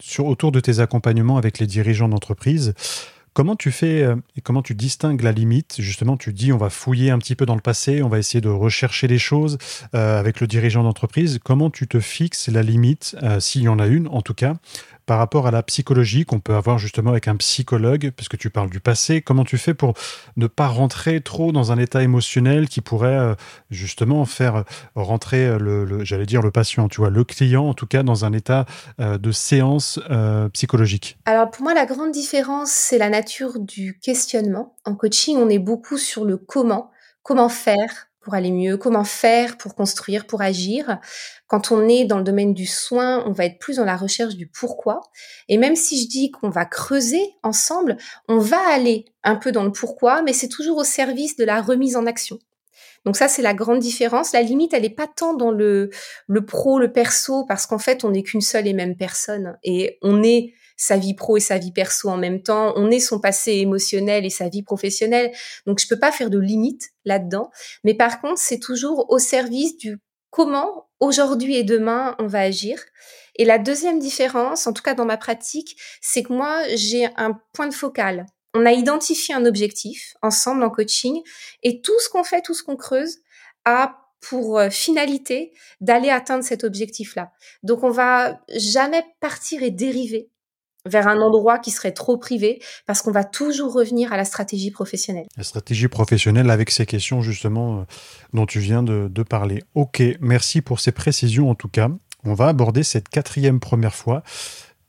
sur, 0.00 0.26
autour 0.26 0.52
de 0.52 0.60
tes 0.60 0.80
accompagnements 0.80 1.36
avec 1.36 1.58
les 1.58 1.66
dirigeants 1.66 2.08
d'entreprise. 2.08 2.74
Comment 3.34 3.56
tu 3.56 3.70
fais 3.70 4.02
euh, 4.02 4.16
et 4.36 4.42
comment 4.42 4.60
tu 4.60 4.74
distingues 4.74 5.22
la 5.22 5.32
limite? 5.32 5.76
Justement, 5.78 6.18
tu 6.18 6.34
dis 6.34 6.52
on 6.52 6.58
va 6.58 6.68
fouiller 6.68 7.10
un 7.10 7.18
petit 7.18 7.34
peu 7.34 7.46
dans 7.46 7.54
le 7.54 7.62
passé, 7.62 8.02
on 8.02 8.08
va 8.10 8.18
essayer 8.18 8.42
de 8.42 8.50
rechercher 8.50 9.08
les 9.08 9.18
choses 9.18 9.56
euh, 9.94 10.20
avec 10.20 10.40
le 10.40 10.46
dirigeant 10.46 10.82
d'entreprise. 10.82 11.38
Comment 11.42 11.70
tu 11.70 11.88
te 11.88 11.98
fixes 11.98 12.48
la 12.48 12.62
limite, 12.62 13.16
euh, 13.22 13.40
s'il 13.40 13.62
y 13.62 13.68
en 13.68 13.78
a 13.78 13.86
une 13.86 14.06
en 14.08 14.20
tout 14.20 14.34
cas, 14.34 14.54
par 15.06 15.18
rapport 15.18 15.46
à 15.46 15.50
la 15.50 15.62
psychologie 15.62 16.24
qu'on 16.24 16.40
peut 16.40 16.54
avoir 16.54 16.78
justement 16.78 17.10
avec 17.10 17.28
un 17.28 17.36
psychologue, 17.36 18.12
puisque 18.16 18.38
tu 18.38 18.50
parles 18.50 18.70
du 18.70 18.80
passé. 18.80 19.22
Comment 19.22 19.44
tu 19.44 19.58
fais 19.58 19.74
pour 19.74 19.94
ne 20.36 20.46
pas 20.46 20.68
rentrer 20.68 21.20
trop 21.20 21.52
dans 21.52 21.72
un 21.72 21.78
état 21.78 22.02
émotionnel 22.02 22.68
qui 22.68 22.80
pourrait 22.80 23.16
euh, 23.16 23.34
justement 23.70 24.24
faire 24.24 24.64
rentrer 24.94 25.46
euh, 25.46 25.58
le, 25.58 26.04
j'allais 26.04 26.26
dire 26.26 26.42
le 26.42 26.50
patient, 26.50 26.88
tu 26.88 27.00
vois, 27.00 27.10
le 27.10 27.24
client 27.24 27.68
en 27.68 27.74
tout 27.74 27.86
cas 27.86 28.02
dans 28.02 28.24
un 28.24 28.32
état 28.32 28.66
euh, 29.00 29.18
de 29.18 29.32
séance 29.32 30.00
psychologique? 30.52 31.18
Alors 31.24 31.50
pour 31.50 31.62
moi, 31.62 31.74
la 31.74 31.86
grande 31.86 32.12
différence, 32.12 32.70
c'est 32.70 32.98
la 32.98 33.08
nature 33.08 33.58
du 33.58 33.98
questionnement. 34.00 34.76
En 34.84 34.94
coaching, 34.94 35.36
on 35.38 35.48
est 35.48 35.58
beaucoup 35.58 35.98
sur 35.98 36.24
le 36.24 36.36
comment, 36.36 36.90
comment 37.22 37.48
faire, 37.48 38.08
pour 38.22 38.34
aller 38.34 38.52
mieux, 38.52 38.76
comment 38.76 39.04
faire 39.04 39.58
pour 39.58 39.74
construire, 39.74 40.26
pour 40.26 40.42
agir. 40.42 40.98
Quand 41.48 41.72
on 41.72 41.88
est 41.88 42.04
dans 42.04 42.18
le 42.18 42.24
domaine 42.24 42.54
du 42.54 42.66
soin, 42.66 43.24
on 43.26 43.32
va 43.32 43.44
être 43.44 43.58
plus 43.58 43.76
dans 43.76 43.84
la 43.84 43.96
recherche 43.96 44.36
du 44.36 44.46
pourquoi. 44.46 45.00
Et 45.48 45.58
même 45.58 45.76
si 45.76 46.02
je 46.02 46.08
dis 46.08 46.30
qu'on 46.30 46.48
va 46.48 46.64
creuser 46.64 47.34
ensemble, 47.42 47.96
on 48.28 48.38
va 48.38 48.60
aller 48.68 49.06
un 49.24 49.36
peu 49.36 49.52
dans 49.52 49.64
le 49.64 49.72
pourquoi, 49.72 50.22
mais 50.22 50.32
c'est 50.32 50.48
toujours 50.48 50.78
au 50.78 50.84
service 50.84 51.36
de 51.36 51.44
la 51.44 51.60
remise 51.60 51.96
en 51.96 52.06
action. 52.06 52.38
Donc 53.04 53.16
ça, 53.16 53.26
c'est 53.26 53.42
la 53.42 53.54
grande 53.54 53.80
différence. 53.80 54.32
La 54.32 54.42
limite, 54.42 54.72
elle 54.74 54.82
n'est 54.82 54.90
pas 54.90 55.08
tant 55.08 55.34
dans 55.34 55.50
le, 55.50 55.90
le 56.28 56.44
pro, 56.44 56.78
le 56.78 56.92
perso, 56.92 57.44
parce 57.44 57.66
qu'en 57.66 57.78
fait, 57.78 58.04
on 58.04 58.10
n'est 58.10 58.22
qu'une 58.22 58.40
seule 58.40 58.68
et 58.68 58.72
même 58.72 58.96
personne. 58.96 59.58
Et 59.64 59.98
on 60.02 60.22
est 60.22 60.54
sa 60.82 60.96
vie 60.96 61.14
pro 61.14 61.36
et 61.36 61.40
sa 61.40 61.58
vie 61.58 61.70
perso 61.70 62.08
en 62.08 62.16
même 62.16 62.42
temps. 62.42 62.72
On 62.74 62.90
est 62.90 62.98
son 62.98 63.20
passé 63.20 63.52
émotionnel 63.52 64.26
et 64.26 64.30
sa 64.30 64.48
vie 64.48 64.64
professionnelle. 64.64 65.30
Donc, 65.64 65.78
je 65.78 65.86
peux 65.86 65.98
pas 65.98 66.10
faire 66.10 66.28
de 66.28 66.40
limite 66.40 66.90
là-dedans. 67.04 67.52
Mais 67.84 67.94
par 67.94 68.20
contre, 68.20 68.40
c'est 68.40 68.58
toujours 68.58 69.06
au 69.08 69.20
service 69.20 69.76
du 69.76 69.98
comment 70.30 70.88
aujourd'hui 70.98 71.54
et 71.54 71.62
demain 71.62 72.16
on 72.18 72.26
va 72.26 72.40
agir. 72.40 72.82
Et 73.36 73.44
la 73.44 73.58
deuxième 73.58 74.00
différence, 74.00 74.66
en 74.66 74.72
tout 74.72 74.82
cas 74.82 74.94
dans 74.94 75.04
ma 75.04 75.16
pratique, 75.16 75.76
c'est 76.00 76.24
que 76.24 76.32
moi, 76.32 76.62
j'ai 76.74 77.06
un 77.16 77.38
point 77.52 77.68
de 77.68 77.74
focal. 77.74 78.26
On 78.52 78.66
a 78.66 78.72
identifié 78.72 79.36
un 79.36 79.46
objectif 79.46 80.16
ensemble 80.20 80.64
en 80.64 80.70
coaching 80.70 81.22
et 81.62 81.80
tout 81.80 81.98
ce 82.00 82.08
qu'on 82.08 82.24
fait, 82.24 82.42
tout 82.42 82.54
ce 82.54 82.64
qu'on 82.64 82.76
creuse 82.76 83.18
a 83.64 83.98
pour 84.20 84.58
euh, 84.58 84.68
finalité 84.68 85.52
d'aller 85.80 86.10
atteindre 86.10 86.42
cet 86.42 86.64
objectif-là. 86.64 87.30
Donc 87.62 87.84
on 87.84 87.90
va 87.90 88.40
jamais 88.56 89.04
partir 89.20 89.62
et 89.62 89.70
dériver 89.70 90.31
vers 90.86 91.08
un 91.08 91.20
endroit 91.20 91.58
qui 91.58 91.70
serait 91.70 91.92
trop 91.92 92.16
privé, 92.16 92.60
parce 92.86 93.02
qu'on 93.02 93.12
va 93.12 93.24
toujours 93.24 93.72
revenir 93.72 94.12
à 94.12 94.16
la 94.16 94.24
stratégie 94.24 94.70
professionnelle. 94.70 95.26
La 95.36 95.44
stratégie 95.44 95.88
professionnelle 95.88 96.50
avec 96.50 96.70
ces 96.70 96.86
questions 96.86 97.22
justement 97.22 97.80
euh, 97.80 97.82
dont 98.32 98.46
tu 98.46 98.58
viens 98.58 98.82
de, 98.82 99.08
de 99.08 99.22
parler. 99.22 99.62
Ok, 99.74 100.02
merci 100.20 100.60
pour 100.60 100.80
ces 100.80 100.92
précisions 100.92 101.50
en 101.50 101.54
tout 101.54 101.68
cas. 101.68 101.88
On 102.24 102.34
va 102.34 102.48
aborder 102.48 102.82
cette 102.82 103.08
quatrième 103.08 103.60
première 103.60 103.94
fois 103.94 104.22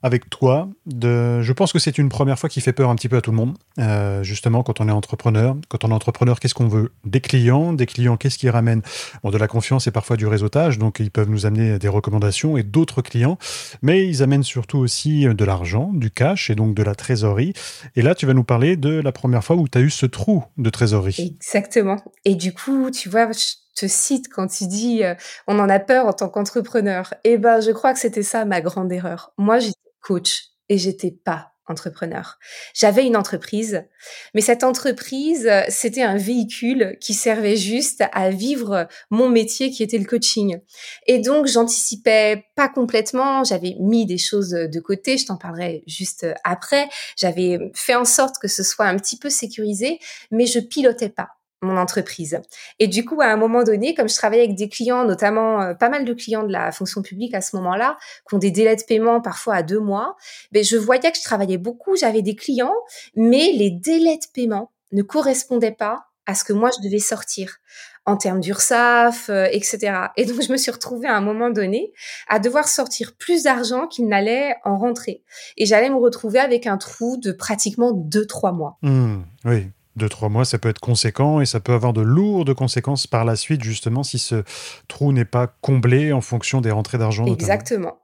avec 0.04 0.30
toi. 0.30 0.70
Je 1.02 1.52
pense 1.54 1.74
que 1.74 1.80
c'est 1.80 1.98
une 1.98 2.10
première 2.10 2.38
fois 2.38 2.50
qui 2.50 2.62
fait 2.62 2.74
peur 2.74 2.90
un 2.90 2.96
petit 2.96 3.10
peu 3.10 3.18
à 3.18 3.22
tout 3.22 3.32
le 3.32 3.38
monde. 3.38 3.58
Euh, 3.80 4.22
justement, 4.22 4.62
quand 4.62 4.82
on 4.82 4.88
est 4.88 4.92
entrepreneur, 4.92 5.56
quand 5.70 5.84
on 5.84 5.90
est 5.90 5.94
entrepreneur, 5.94 6.40
qu'est-ce 6.40 6.54
qu'on 6.54 6.68
veut? 6.68 6.92
Des 7.06 7.22
clients, 7.22 7.74
des 7.74 7.86
clients, 7.86 8.18
qu'est-ce 8.18 8.38
qui 8.38 8.50
ramène? 8.50 8.82
Bon, 9.24 9.32
De 9.32 9.38
la 9.38 9.48
confiance 9.48 9.88
et 9.88 9.92
parfois 9.92 10.18
du 10.18 10.28
réseautage, 10.28 10.78
donc 10.78 11.00
ils 11.00 11.10
peuvent 11.10 11.30
nous 11.30 11.46
amener 11.46 11.80
des 11.80 11.88
recommandations 11.88 12.58
et 12.58 12.64
d'autres 12.64 13.02
clients, 13.02 13.38
mais 13.82 14.06
ils 14.06 14.22
amènent 14.22 14.44
surtout 14.44 14.78
aussi 14.78 15.26
de 15.26 15.46
l'argent, 15.46 15.92
du 15.94 16.12
cash 16.12 16.50
et 16.50 16.56
donc 16.56 16.76
de 16.76 16.84
la 16.84 16.96
trésorerie. 16.96 17.54
Et 17.96 18.02
là, 18.02 18.14
tu 18.14 18.26
vas 18.26 18.34
nous 18.34 18.44
parler 18.44 18.76
de 18.76 19.00
la 19.00 19.12
première 19.12 19.44
fois 19.44 19.56
où 19.56 19.68
tu 19.68 19.78
as 19.78 19.82
eu 19.82 19.90
ce 19.90 20.06
trou 20.06 20.44
de 20.58 20.70
trésorerie. 20.70 21.16
Exactement. 21.40 22.04
Et 22.26 22.36
du 22.36 22.54
coup, 22.54 22.92
tu 22.92 23.10
vois, 23.10 23.28
te 23.74 23.88
cite 23.88 24.30
quand 24.30 24.48
tu 24.48 24.68
dis 24.68 25.04
euh, 25.04 25.16
on 25.48 25.60
en 25.60 25.70
a 25.70 25.80
peur 25.80 26.06
en 26.06 26.14
tant 26.14 26.30
qu'entrepreneur. 26.30 27.14
Eh 27.24 27.38
ben, 27.38 27.60
je 27.60 27.72
crois 27.72 27.94
que 27.94 28.00
c'était 28.00 28.24
ça 28.24 28.46
ma 28.46 28.62
grande 28.62 28.92
erreur. 28.92 29.34
Moi, 29.38 29.60
j'étais 29.60 29.78
coach 30.02 30.50
et 30.70 30.78
j'étais 30.78 31.12
pas 31.12 31.54
entrepreneur. 31.66 32.40
J'avais 32.74 33.06
une 33.06 33.16
entreprise, 33.16 33.86
mais 34.34 34.42
cette 34.42 34.64
entreprise, 34.64 35.50
c'était 35.70 36.02
un 36.02 36.18
véhicule 36.18 36.98
qui 37.00 37.14
servait 37.14 37.56
juste 37.56 38.04
à 38.12 38.30
vivre 38.32 38.88
mon 39.10 39.30
métier 39.30 39.72
qui 39.72 39.82
était 39.82 39.98
le 39.98 40.06
coaching. 40.06 40.60
Et 41.08 41.20
donc, 41.20 41.48
j'anticipais 41.48 42.44
pas 42.56 42.68
complètement, 42.68 43.46
j'avais 43.46 43.76
mis 43.80 44.06
des 44.06 44.18
choses 44.18 44.50
de 44.50 44.80
côté, 44.82 45.18
je 45.18 45.26
t'en 45.26 45.38
parlerai 45.38 45.84
juste 45.88 46.28
après. 46.44 46.90
J'avais 47.16 47.72
fait 47.74 47.96
en 47.96 48.06
sorte 48.06 48.40
que 48.40 48.50
ce 48.50 48.64
soit 48.64 48.88
un 48.88 48.98
petit 48.98 49.18
peu 49.18 49.30
sécurisé, 49.30 50.00
mais 50.32 50.46
je 50.46 50.60
pilotais 50.60 51.10
pas 51.10 51.30
mon 51.64 51.78
entreprise. 51.78 52.40
Et 52.80 52.88
du 52.88 53.06
coup, 53.06 53.22
à 53.22 53.26
un 53.26 53.38
moment 53.38 53.64
donné, 53.64 53.94
comme 53.94 54.10
je 54.10 54.16
travaillais 54.16 54.44
avec 54.44 54.56
des 54.56 54.70
clients, 54.70 55.06
notamment 55.06 55.62
euh, 55.62 55.74
pas 55.74 55.90
mal 55.90 56.06
de 56.06 56.14
clients 56.14 56.44
de 56.44 56.52
la 56.52 56.72
fonction 56.72 57.02
publique 57.02 57.34
à 57.34 57.42
ce 57.42 57.56
moment-là, 57.56 57.98
qui 58.28 58.36
ont 58.36 58.40
des 58.40 58.52
délais 58.52 58.76
de 58.76 58.84
paiement 58.84 59.22
parfois 59.22 59.56
à 59.56 59.64
deux 59.64 59.80
mois, 59.80 60.16
ben, 60.52 60.64
je 60.64 60.78
voyais 60.78 61.12
que 61.12 61.18
je 61.18 61.24
travaillais 61.24 61.58
beaucoup, 61.58 61.96
j'avais 61.96 62.22
des 62.22 62.36
clients, 62.36 62.76
mais 63.16 63.52
les 63.54 63.72
délais 63.72 64.18
de 64.18 64.26
paiement 64.34 64.72
ne 64.92 65.02
correspondaient 65.02 65.72
pas 65.72 66.06
à 66.26 66.36
ce 66.36 66.44
que 66.44 66.54
moi 66.54 66.70
je 66.76 66.82
devais 66.82 67.00
sortir 67.00 67.58
en 68.06 68.18
termes 68.18 68.40
d'URSAF, 68.40 69.30
euh, 69.30 69.48
etc. 69.52 69.94
Et 70.18 70.26
donc 70.26 70.42
je 70.42 70.52
me 70.52 70.58
suis 70.58 70.72
retrouvée 70.72 71.08
à 71.08 71.16
un 71.16 71.22
moment 71.22 71.50
donné 71.50 71.94
à 72.28 72.40
devoir 72.40 72.68
sortir 72.68 73.16
plus 73.18 73.44
d'argent 73.44 73.88
qu'il 73.88 74.08
n'allait 74.08 74.56
en 74.66 74.78
rentrer. 74.78 75.24
Et 75.58 75.66
j'allais 75.66 75.90
me 75.90 75.96
retrouver 75.96 76.40
avec 76.40 76.68
un 76.68 76.78
trou 76.78 77.18
de 77.18 77.32
pratiquement 77.32 77.92
deux, 77.92 78.26
trois 78.26 78.52
mois. 78.52 78.78
Mmh, 78.82 79.22
oui, 79.46 79.72
deux, 79.96 80.10
trois 80.10 80.30
mois, 80.30 80.46
ça 80.46 80.58
peut 80.58 80.70
être 80.70 80.80
conséquent 80.80 81.42
et 81.42 81.46
ça 81.46 81.60
peut 81.60 81.74
avoir 81.74 81.94
de 81.94 82.02
lourdes 82.02 82.54
conséquences 82.54 83.08
par 83.08 83.26
la 83.26 83.36
suite, 83.36 83.64
justement, 83.64 84.04
si 84.04 84.20
ce 84.20 84.44
trou 84.88 85.12
n'est 85.12 85.26
pas 85.26 85.48
comblé 85.62 86.12
en 86.12 86.22
fonction 86.22 86.62
des 86.62 86.72
rentrées 86.72 86.98
d'argent. 86.98 87.26
Exactement. 87.26 87.98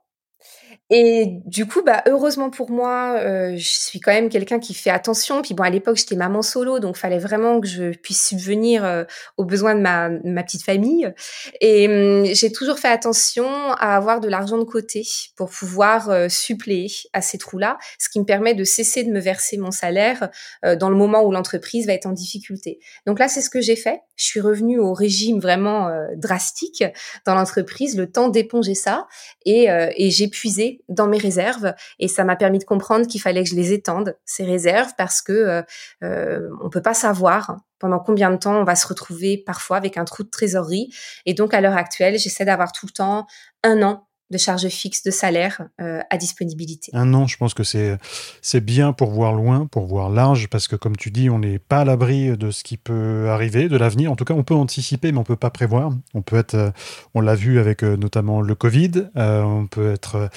Et 0.92 1.40
du 1.46 1.66
coup, 1.66 1.82
bah 1.82 2.02
heureusement 2.06 2.50
pour 2.50 2.72
moi, 2.72 3.14
euh, 3.20 3.54
je 3.56 3.68
suis 3.68 4.00
quand 4.00 4.10
même 4.10 4.28
quelqu'un 4.28 4.58
qui 4.58 4.74
fait 4.74 4.90
attention. 4.90 5.40
Puis 5.40 5.54
bon, 5.54 5.62
à 5.62 5.70
l'époque, 5.70 5.96
j'étais 5.96 6.16
maman 6.16 6.42
solo, 6.42 6.80
donc 6.80 6.96
fallait 6.96 7.20
vraiment 7.20 7.60
que 7.60 7.68
je 7.68 7.96
puisse 7.96 8.26
subvenir 8.26 8.84
euh, 8.84 9.04
aux 9.36 9.44
besoins 9.44 9.76
de 9.76 9.80
ma, 9.80 10.08
ma 10.24 10.42
petite 10.42 10.64
famille. 10.64 11.12
Et 11.60 11.86
hum, 11.86 12.24
j'ai 12.24 12.50
toujours 12.50 12.80
fait 12.80 12.88
attention 12.88 13.46
à 13.46 13.94
avoir 13.94 14.18
de 14.18 14.28
l'argent 14.28 14.58
de 14.58 14.64
côté 14.64 15.06
pour 15.36 15.50
pouvoir 15.50 16.10
euh, 16.10 16.28
suppléer 16.28 16.88
à 17.12 17.22
ces 17.22 17.38
trous-là, 17.38 17.78
ce 18.00 18.08
qui 18.08 18.18
me 18.18 18.24
permet 18.24 18.54
de 18.54 18.64
cesser 18.64 19.04
de 19.04 19.12
me 19.12 19.20
verser 19.20 19.58
mon 19.58 19.70
salaire 19.70 20.28
euh, 20.64 20.74
dans 20.74 20.90
le 20.90 20.96
moment 20.96 21.22
où 21.22 21.30
l'entreprise 21.30 21.86
va 21.86 21.92
être 21.92 22.06
en 22.06 22.12
difficulté. 22.12 22.80
Donc 23.06 23.20
là, 23.20 23.28
c'est 23.28 23.42
ce 23.42 23.50
que 23.50 23.60
j'ai 23.60 23.76
fait. 23.76 24.00
Je 24.16 24.24
suis 24.24 24.40
revenue 24.40 24.80
au 24.80 24.92
régime 24.92 25.38
vraiment 25.38 25.88
drastique 26.16 26.84
dans 27.24 27.34
l'entreprise, 27.34 27.96
le 27.96 28.10
temps 28.10 28.28
d'éponger 28.28 28.74
ça, 28.74 29.06
et, 29.46 29.68
et 29.96 30.10
j'ai 30.10 30.28
puisé 30.28 30.79
dans 30.88 31.06
mes 31.06 31.18
réserves 31.18 31.74
et 31.98 32.08
ça 32.08 32.24
m'a 32.24 32.36
permis 32.36 32.58
de 32.58 32.64
comprendre 32.64 33.06
qu'il 33.06 33.20
fallait 33.20 33.42
que 33.42 33.50
je 33.50 33.54
les 33.54 33.72
étende 33.72 34.16
ces 34.24 34.44
réserves 34.44 34.92
parce 34.96 35.22
que 35.22 35.32
euh, 35.32 35.62
euh, 36.02 36.48
on 36.62 36.70
peut 36.70 36.82
pas 36.82 36.94
savoir 36.94 37.58
pendant 37.78 37.98
combien 37.98 38.30
de 38.30 38.36
temps 38.36 38.60
on 38.60 38.64
va 38.64 38.76
se 38.76 38.86
retrouver 38.86 39.38
parfois 39.38 39.76
avec 39.76 39.96
un 39.96 40.04
trou 40.04 40.22
de 40.22 40.30
trésorerie 40.30 40.92
et 41.26 41.34
donc 41.34 41.54
à 41.54 41.60
l'heure 41.60 41.76
actuelle 41.76 42.18
j'essaie 42.18 42.44
d'avoir 42.44 42.72
tout 42.72 42.86
le 42.86 42.92
temps 42.92 43.26
un 43.62 43.82
an 43.82 44.06
de 44.30 44.38
charge 44.38 44.68
fixe 44.68 45.02
de 45.02 45.10
salaire 45.10 45.62
euh, 45.80 46.00
à 46.08 46.16
disponibilité. 46.16 46.90
Un 46.94 47.14
an, 47.14 47.26
je 47.26 47.36
pense 47.36 47.54
que 47.54 47.64
c'est 47.64 47.98
c'est 48.42 48.60
bien 48.60 48.92
pour 48.92 49.10
voir 49.10 49.32
loin, 49.32 49.66
pour 49.66 49.86
voir 49.86 50.08
large, 50.08 50.48
parce 50.48 50.68
que 50.68 50.76
comme 50.76 50.96
tu 50.96 51.10
dis, 51.10 51.28
on 51.28 51.40
n'est 51.40 51.58
pas 51.58 51.80
à 51.80 51.84
l'abri 51.84 52.36
de 52.36 52.50
ce 52.50 52.62
qui 52.62 52.76
peut 52.76 53.28
arriver, 53.28 53.68
de 53.68 53.76
l'avenir. 53.76 54.12
En 54.12 54.16
tout 54.16 54.24
cas, 54.24 54.34
on 54.34 54.44
peut 54.44 54.54
anticiper, 54.54 55.12
mais 55.12 55.18
on 55.18 55.24
peut 55.24 55.36
pas 55.36 55.50
prévoir. 55.50 55.92
On 56.14 56.22
peut 56.22 56.36
être, 56.36 56.54
euh, 56.54 56.70
on 57.14 57.20
l'a 57.20 57.34
vu 57.34 57.58
avec 57.58 57.82
notamment 57.82 58.40
le 58.40 58.54
Covid, 58.54 59.10
on 59.16 59.66
peut 59.66 59.92
être 59.92 60.30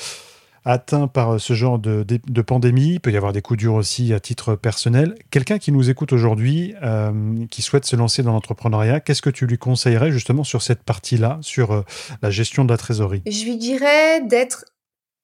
atteint 0.65 1.07
par 1.07 1.39
ce 1.39 1.53
genre 1.53 1.79
de, 1.79 2.03
pandémie. 2.41 2.93
Il 2.93 2.99
peut 2.99 3.11
y 3.11 3.17
avoir 3.17 3.33
des 3.33 3.41
coups 3.41 3.59
durs 3.59 3.73
aussi 3.73 4.13
à 4.13 4.19
titre 4.19 4.55
personnel. 4.55 5.15
Quelqu'un 5.31 5.59
qui 5.59 5.71
nous 5.71 5.89
écoute 5.89 6.13
aujourd'hui, 6.13 6.75
euh, 6.83 7.45
qui 7.49 7.61
souhaite 7.61 7.85
se 7.85 7.95
lancer 7.95 8.23
dans 8.23 8.33
l'entrepreneuriat, 8.33 8.99
qu'est-ce 8.99 9.21
que 9.21 9.29
tu 9.29 9.45
lui 9.45 9.57
conseillerais 9.57 10.11
justement 10.11 10.43
sur 10.43 10.61
cette 10.61 10.83
partie-là, 10.83 11.39
sur 11.41 11.71
euh, 11.71 11.81
la 12.21 12.29
gestion 12.29 12.65
de 12.65 12.71
la 12.71 12.77
trésorerie? 12.77 13.21
Je 13.25 13.43
lui 13.45 13.57
dirais 13.57 14.21
d'être 14.21 14.65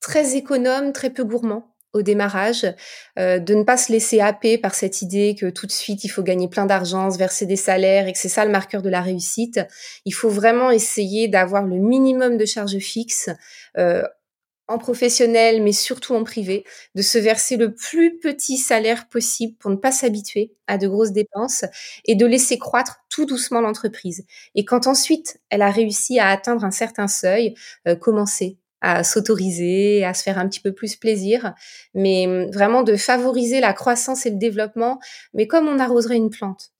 très 0.00 0.36
économe, 0.36 0.92
très 0.92 1.10
peu 1.10 1.24
gourmand 1.24 1.66
au 1.92 2.02
démarrage, 2.02 2.64
euh, 3.18 3.40
de 3.40 3.52
ne 3.52 3.64
pas 3.64 3.76
se 3.76 3.90
laisser 3.90 4.20
happer 4.20 4.58
par 4.58 4.76
cette 4.76 5.02
idée 5.02 5.34
que 5.34 5.50
tout 5.50 5.66
de 5.66 5.72
suite 5.72 6.04
il 6.04 6.08
faut 6.08 6.22
gagner 6.22 6.46
plein 6.48 6.64
d'argent, 6.64 7.10
se 7.10 7.18
verser 7.18 7.46
des 7.46 7.56
salaires 7.56 8.06
et 8.06 8.12
que 8.12 8.18
c'est 8.18 8.28
ça 8.28 8.44
le 8.44 8.52
marqueur 8.52 8.80
de 8.80 8.88
la 8.88 9.00
réussite. 9.00 9.60
Il 10.04 10.14
faut 10.14 10.30
vraiment 10.30 10.70
essayer 10.70 11.26
d'avoir 11.26 11.64
le 11.64 11.78
minimum 11.78 12.36
de 12.36 12.44
charges 12.44 12.78
fixes 12.78 13.28
en 14.70 14.78
professionnel, 14.78 15.62
mais 15.62 15.72
surtout 15.72 16.14
en 16.14 16.24
privé, 16.24 16.64
de 16.94 17.02
se 17.02 17.18
verser 17.18 17.56
le 17.56 17.74
plus 17.74 18.18
petit 18.18 18.56
salaire 18.56 19.08
possible 19.08 19.56
pour 19.58 19.70
ne 19.70 19.76
pas 19.76 19.92
s'habituer 19.92 20.52
à 20.66 20.78
de 20.78 20.88
grosses 20.88 21.12
dépenses 21.12 21.64
et 22.04 22.14
de 22.14 22.24
laisser 22.26 22.58
croître 22.58 23.00
tout 23.10 23.26
doucement 23.26 23.60
l'entreprise. 23.60 24.24
Et 24.54 24.64
quand 24.64 24.86
ensuite 24.86 25.40
elle 25.50 25.62
a 25.62 25.70
réussi 25.70 26.18
à 26.18 26.28
atteindre 26.28 26.64
un 26.64 26.70
certain 26.70 27.08
seuil, 27.08 27.54
euh, 27.88 27.96
commencer 27.96 28.58
à 28.80 29.04
s'autoriser, 29.04 30.04
à 30.04 30.14
se 30.14 30.22
faire 30.22 30.38
un 30.38 30.48
petit 30.48 30.60
peu 30.60 30.72
plus 30.72 30.96
plaisir, 30.96 31.52
mais 31.94 32.26
hum, 32.26 32.50
vraiment 32.50 32.82
de 32.82 32.96
favoriser 32.96 33.60
la 33.60 33.72
croissance 33.72 34.24
et 34.26 34.30
le 34.30 34.36
développement, 34.36 35.00
mais 35.34 35.46
comme 35.46 35.68
on 35.68 35.78
arroserait 35.78 36.16
une 36.16 36.30
plante. 36.30 36.70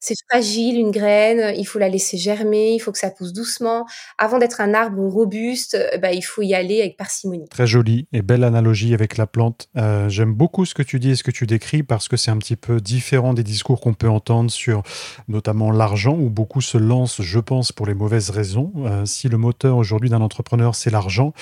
C'est 0.00 0.14
fragile, 0.30 0.78
une 0.78 0.90
graine, 0.90 1.54
il 1.56 1.64
faut 1.64 1.78
la 1.78 1.88
laisser 1.88 2.16
germer, 2.16 2.74
il 2.74 2.78
faut 2.78 2.92
que 2.92 2.98
ça 2.98 3.10
pousse 3.10 3.32
doucement. 3.32 3.86
Avant 4.16 4.38
d'être 4.38 4.60
un 4.60 4.74
arbre 4.74 5.02
robuste, 5.02 5.76
bah, 6.00 6.12
il 6.12 6.22
faut 6.22 6.42
y 6.42 6.54
aller 6.54 6.80
avec 6.80 6.96
parcimonie. 6.96 7.48
Très 7.48 7.66
jolie 7.66 8.06
et 8.12 8.22
belle 8.22 8.44
analogie 8.44 8.94
avec 8.94 9.16
la 9.16 9.26
plante. 9.26 9.68
Euh, 9.76 10.08
j'aime 10.08 10.34
beaucoup 10.34 10.64
ce 10.64 10.74
que 10.74 10.82
tu 10.82 10.98
dis 10.98 11.10
et 11.10 11.16
ce 11.16 11.22
que 11.22 11.30
tu 11.30 11.46
décris 11.46 11.82
parce 11.82 12.08
que 12.08 12.16
c'est 12.16 12.30
un 12.30 12.38
petit 12.38 12.56
peu 12.56 12.80
différent 12.80 13.34
des 13.34 13.42
discours 13.42 13.80
qu'on 13.80 13.94
peut 13.94 14.08
entendre 14.08 14.50
sur 14.50 14.82
notamment 15.26 15.70
l'argent, 15.70 16.16
où 16.16 16.30
beaucoup 16.30 16.60
se 16.60 16.78
lancent, 16.78 17.22
je 17.22 17.40
pense, 17.40 17.72
pour 17.72 17.86
les 17.86 17.94
mauvaises 17.94 18.30
raisons. 18.30 18.72
Euh, 18.78 19.04
si 19.04 19.28
le 19.28 19.36
moteur 19.36 19.76
aujourd'hui 19.76 20.10
d'un 20.10 20.20
entrepreneur, 20.20 20.74
c'est 20.74 20.90
l'argent, 20.90 21.32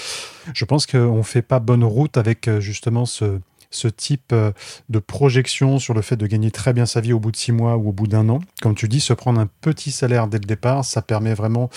je 0.55 0.65
pense 0.65 0.87
qu'on 0.87 1.19
ne 1.19 1.23
fait 1.23 1.43
pas 1.43 1.59
bonne 1.59 1.85
route 1.85 2.17
avec 2.17 2.49
euh, 2.49 2.61
justement 2.61 3.07
ce 3.07 3.41
ce 3.71 3.89
type 3.89 4.33
euh, 4.33 4.53
de 4.89 4.99
projection 4.99 5.79
sur 5.79 5.95
le 5.95 6.03
fait 6.03 6.17
de 6.17 6.27
gagner 6.27 6.51
très 6.51 6.73
bien 6.73 6.87
sa 6.87 7.01
vie 7.01 7.13
au 7.13 7.21
bout 7.21 7.31
de 7.31 7.37
six 7.37 7.53
mois 7.53 7.77
ou 7.77 7.89
au 7.89 7.93
bout 7.93 8.07
d'un 8.07 8.29
an. 8.29 8.41
Comme 8.63 8.75
tu 8.75 8.89
dis, 8.89 9.01
se 9.01 9.13
prendre 9.13 9.41
un 9.41 9.49
petit 9.61 9.91
salaire 9.91 10.29
dès 10.29 10.39
le 10.39 10.45
départ, 10.45 10.85
ça 10.85 11.03
permet 11.03 11.35
vraiment 11.35 11.71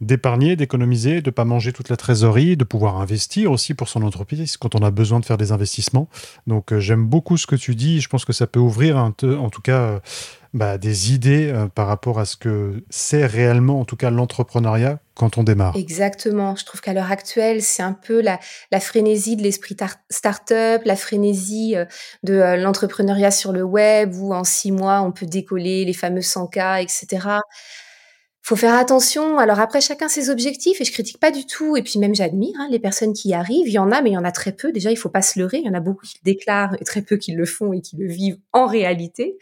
d'épargner, 0.00 0.56
d'économiser, 0.56 1.22
de 1.22 1.28
ne 1.28 1.32
pas 1.32 1.44
manger 1.44 1.72
toute 1.72 1.88
la 1.88 1.96
trésorerie, 1.96 2.56
de 2.56 2.64
pouvoir 2.64 3.00
investir 3.00 3.50
aussi 3.50 3.74
pour 3.74 3.88
son 3.88 4.02
entreprise 4.02 4.56
quand 4.56 4.74
on 4.74 4.80
a 4.80 4.90
besoin 4.90 5.20
de 5.20 5.24
faire 5.24 5.38
des 5.38 5.52
investissements. 5.52 6.08
Donc 6.46 6.72
euh, 6.72 6.80
j'aime 6.80 7.06
beaucoup 7.06 7.36
ce 7.36 7.46
que 7.46 7.56
tu 7.56 7.74
dis, 7.74 8.00
je 8.00 8.08
pense 8.08 8.24
que 8.24 8.32
ça 8.32 8.46
peut 8.46 8.60
ouvrir 8.60 8.96
en 8.96 9.12
tout 9.12 9.62
cas 9.62 9.80
euh, 9.80 10.00
bah, 10.54 10.78
des 10.78 11.12
idées 11.12 11.50
euh, 11.52 11.66
par 11.66 11.88
rapport 11.88 12.20
à 12.20 12.24
ce 12.24 12.36
que 12.36 12.84
c'est 12.88 13.26
réellement, 13.26 13.80
en 13.80 13.84
tout 13.84 13.96
cas, 13.96 14.10
l'entrepreneuriat 14.10 15.00
quand 15.14 15.36
on 15.36 15.42
démarre. 15.42 15.76
Exactement. 15.76 16.54
Je 16.54 16.64
trouve 16.64 16.80
qu'à 16.80 16.92
l'heure 16.92 17.10
actuelle, 17.10 17.60
c'est 17.60 17.82
un 17.82 17.92
peu 17.92 18.22
la, 18.22 18.38
la 18.70 18.78
frénésie 18.78 19.36
de 19.36 19.42
l'esprit 19.42 19.76
start-up, 20.10 20.82
la 20.84 20.96
frénésie 20.96 21.74
euh, 21.76 21.84
de 22.22 22.34
euh, 22.34 22.56
l'entrepreneuriat 22.56 23.32
sur 23.32 23.52
le 23.52 23.64
web 23.64 24.14
où 24.14 24.32
en 24.32 24.44
six 24.44 24.70
mois, 24.70 25.02
on 25.02 25.10
peut 25.10 25.26
décoller 25.26 25.84
les 25.84 25.92
fameux 25.92 26.20
100K, 26.20 26.82
etc 26.82 27.40
faut 28.44 28.56
faire 28.56 28.74
attention. 28.74 29.38
Alors 29.38 29.58
après, 29.58 29.80
chacun 29.80 30.06
ses 30.06 30.28
objectifs 30.28 30.78
et 30.78 30.84
je 30.84 30.92
critique 30.92 31.18
pas 31.18 31.30
du 31.30 31.46
tout. 31.46 31.78
Et 31.78 31.82
puis 31.82 31.98
même 31.98 32.14
j'admire 32.14 32.54
hein, 32.60 32.68
les 32.70 32.78
personnes 32.78 33.14
qui 33.14 33.30
y 33.30 33.34
arrivent. 33.34 33.66
Il 33.66 33.72
y 33.72 33.78
en 33.78 33.90
a, 33.90 34.02
mais 34.02 34.10
il 34.10 34.12
y 34.12 34.18
en 34.18 34.24
a 34.24 34.32
très 34.32 34.52
peu. 34.52 34.70
Déjà, 34.70 34.90
il 34.90 34.96
faut 34.96 35.08
pas 35.08 35.22
se 35.22 35.38
leurrer. 35.38 35.58
Il 35.58 35.64
y 35.64 35.68
en 35.70 35.74
a 35.74 35.80
beaucoup 35.80 36.04
qui 36.04 36.18
le 36.22 36.30
déclarent 36.30 36.76
et 36.78 36.84
très 36.84 37.00
peu 37.00 37.16
qui 37.16 37.32
le 37.32 37.46
font 37.46 37.72
et 37.72 37.80
qui 37.80 37.96
le 37.96 38.06
vivent 38.06 38.36
en 38.52 38.66
réalité. 38.66 39.38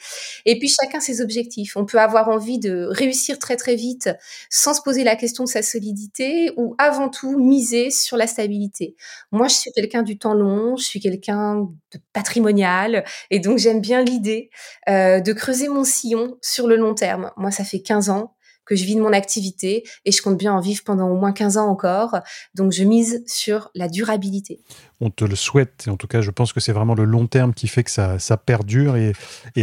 Et 0.47 0.57
puis 0.57 0.69
chacun 0.69 1.01
ses 1.01 1.21
objectifs. 1.21 1.77
On 1.77 1.85
peut 1.85 1.99
avoir 1.99 2.29
envie 2.29 2.61
de 2.61 2.87
réussir 2.91 3.41
très 3.41 3.57
très 3.57 3.75
vite 3.75 4.09
sans 4.51 4.73
se 4.73 4.81
poser 4.81 5.03
la 5.03 5.17
question 5.17 5.43
de 5.43 5.49
sa 5.49 5.62
solidité 5.62 6.53
ou 6.57 6.77
avant 6.79 7.09
tout 7.09 7.37
miser 7.41 7.91
sur 7.91 8.17
la 8.17 8.29
stabilité. 8.29 8.95
Moi, 9.33 9.49
je 9.49 9.55
suis 9.55 9.73
quelqu'un 9.73 10.03
du 10.03 10.17
temps 10.17 10.35
long. 10.35 10.77
Je 10.77 10.85
suis 10.85 11.01
quelqu'un 11.01 11.57
de 11.57 11.99
patrimonial 12.12 13.05
et 13.31 13.41
donc 13.41 13.59
j'aime 13.59 13.81
bien 13.81 14.01
l'idée 14.01 14.51
euh, 14.88 15.19
de 15.19 15.33
creuser 15.33 15.67
mon 15.67 15.83
sillon 15.83 16.38
sur 16.41 16.69
le 16.69 16.77
long 16.77 16.95
terme. 16.95 17.33
Moi, 17.37 17.51
ça 17.51 17.65
fait 17.65 17.81
15 17.81 18.09
ans 18.09 18.37
que 18.64 18.77
je 18.77 18.85
vis 18.85 18.94
de 18.94 19.01
mon 19.01 19.12
activité 19.12 19.85
et 20.05 20.12
je 20.12 20.22
compte 20.22 20.38
bien 20.38 20.53
en 20.53 20.61
vivre 20.61 20.83
pendant 20.85 21.09
au 21.09 21.16
moins 21.16 21.33
15 21.33 21.57
ans 21.57 21.68
encore. 21.68 22.18
Donc 22.55 22.72
je 22.72 22.85
mise 22.85 23.22
sur 23.27 23.70
la 23.75 23.88
durabilité 23.88 24.61
on 25.03 25.11
te 25.11 25.25
le 25.25 25.35
souhaite. 25.35 25.85
Et 25.87 25.91
en 25.91 25.97
tout 25.97 26.07
cas, 26.07 26.21
je 26.21 26.31
pense 26.31 26.53
que 26.53 26.61
c'est 26.61 26.73
vraiment 26.73 26.95
le 26.95 27.05
long 27.05 27.27
terme 27.27 27.53
qui 27.53 27.67
fait 27.67 27.83
que 27.83 27.91
ça, 27.91 28.19
ça 28.19 28.37
perdure 28.37 28.97
et, 28.97 29.12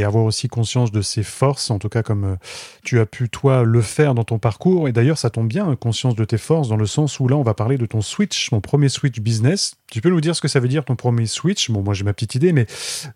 avoir 0.03 0.25
aussi 0.25 0.47
conscience 0.47 0.91
de 0.91 1.01
ses 1.01 1.23
forces, 1.23 1.69
en 1.69 1.77
tout 1.77 1.89
cas 1.89 2.03
comme 2.03 2.23
euh, 2.23 2.35
tu 2.83 2.99
as 2.99 3.05
pu 3.05 3.29
toi 3.29 3.63
le 3.63 3.81
faire 3.81 4.15
dans 4.15 4.23
ton 4.23 4.39
parcours. 4.39 4.87
Et 4.87 4.91
d'ailleurs, 4.91 5.17
ça 5.17 5.29
tombe 5.29 5.47
bien, 5.47 5.67
hein, 5.67 5.75
conscience 5.75 6.15
de 6.15 6.25
tes 6.25 6.37
forces, 6.37 6.67
dans 6.69 6.77
le 6.77 6.85
sens 6.85 7.19
où 7.19 7.27
là, 7.27 7.35
on 7.35 7.43
va 7.43 7.53
parler 7.53 7.77
de 7.77 7.85
ton 7.85 8.01
switch, 8.01 8.49
ton 8.49 8.59
premier 8.59 8.89
switch 8.89 9.19
business. 9.19 9.75
Tu 9.91 10.01
peux 10.01 10.09
nous 10.09 10.21
dire 10.21 10.35
ce 10.35 10.41
que 10.41 10.47
ça 10.47 10.59
veut 10.59 10.67
dire 10.67 10.83
ton 10.83 10.95
premier 10.95 11.25
switch? 11.25 11.69
Bon, 11.69 11.81
moi 11.81 11.93
j'ai 11.93 12.03
ma 12.03 12.13
petite 12.13 12.35
idée, 12.35 12.53
mais 12.53 12.65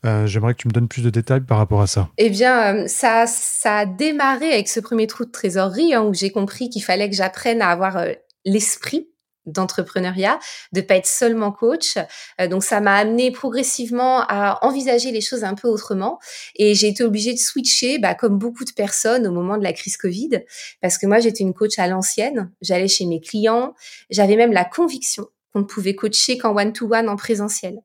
euh, 0.05 0.27
j'aimerais 0.27 0.53
que 0.53 0.59
tu 0.59 0.67
me 0.67 0.73
donnes 0.73 0.87
plus 0.87 1.03
de 1.03 1.09
détails 1.09 1.41
par 1.41 1.57
rapport 1.57 1.81
à 1.81 1.87
ça. 1.87 2.09
Eh 2.17 2.29
bien, 2.29 2.75
euh, 2.75 2.87
ça, 2.87 3.25
ça 3.27 3.77
a 3.77 3.85
démarré 3.85 4.51
avec 4.51 4.67
ce 4.67 4.79
premier 4.79 5.07
trou 5.07 5.25
de 5.25 5.31
trésorerie 5.31 5.93
hein, 5.93 6.03
où 6.03 6.13
j'ai 6.13 6.31
compris 6.31 6.69
qu'il 6.69 6.83
fallait 6.83 7.09
que 7.09 7.15
j'apprenne 7.15 7.61
à 7.61 7.69
avoir 7.69 8.03
l'esprit 8.45 9.07
d'entrepreneuriat, 9.45 10.39
de 10.71 10.81
pas 10.81 10.95
être 10.95 11.07
seulement 11.07 11.51
coach. 11.51 11.97
Euh, 12.39 12.47
donc 12.47 12.63
ça 12.63 12.79
m'a 12.81 12.95
amené 12.95 13.31
progressivement 13.31 14.21
à 14.27 14.59
envisager 14.61 15.11
les 15.11 15.21
choses 15.21 15.43
un 15.43 15.55
peu 15.55 15.67
autrement 15.67 16.19
et 16.55 16.75
j'ai 16.75 16.87
été 16.87 17.03
obligée 17.03 17.33
de 17.33 17.39
switcher, 17.39 17.99
bah, 17.99 18.15
comme 18.15 18.37
beaucoup 18.37 18.65
de 18.65 18.71
personnes 18.71 19.27
au 19.27 19.31
moment 19.31 19.57
de 19.57 19.63
la 19.63 19.73
crise 19.73 19.97
Covid, 19.97 20.43
parce 20.81 20.97
que 20.97 21.07
moi 21.07 21.19
j'étais 21.19 21.43
une 21.43 21.53
coach 21.53 21.77
à 21.79 21.87
l'ancienne, 21.87 22.51
j'allais 22.61 22.87
chez 22.87 23.05
mes 23.05 23.21
clients, 23.21 23.73
j'avais 24.09 24.35
même 24.35 24.53
la 24.53 24.65
conviction 24.65 25.27
qu'on 25.51 25.59
ne 25.59 25.65
pouvait 25.65 25.95
coacher 25.95 26.37
qu'en 26.37 26.55
one-to-one 26.55 27.09
en 27.09 27.15
présentiel. 27.15 27.79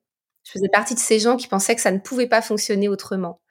Je 0.49 0.53
faisais 0.53 0.69
partie 0.73 0.95
de 0.95 0.99
ces 0.99 1.19
gens 1.19 1.37
qui 1.37 1.47
pensaient 1.47 1.75
que 1.75 1.83
ça 1.83 1.91
ne 1.91 1.99
pouvait 1.99 2.27
pas 2.27 2.41
fonctionner 2.41 2.89
autrement. 2.89 3.43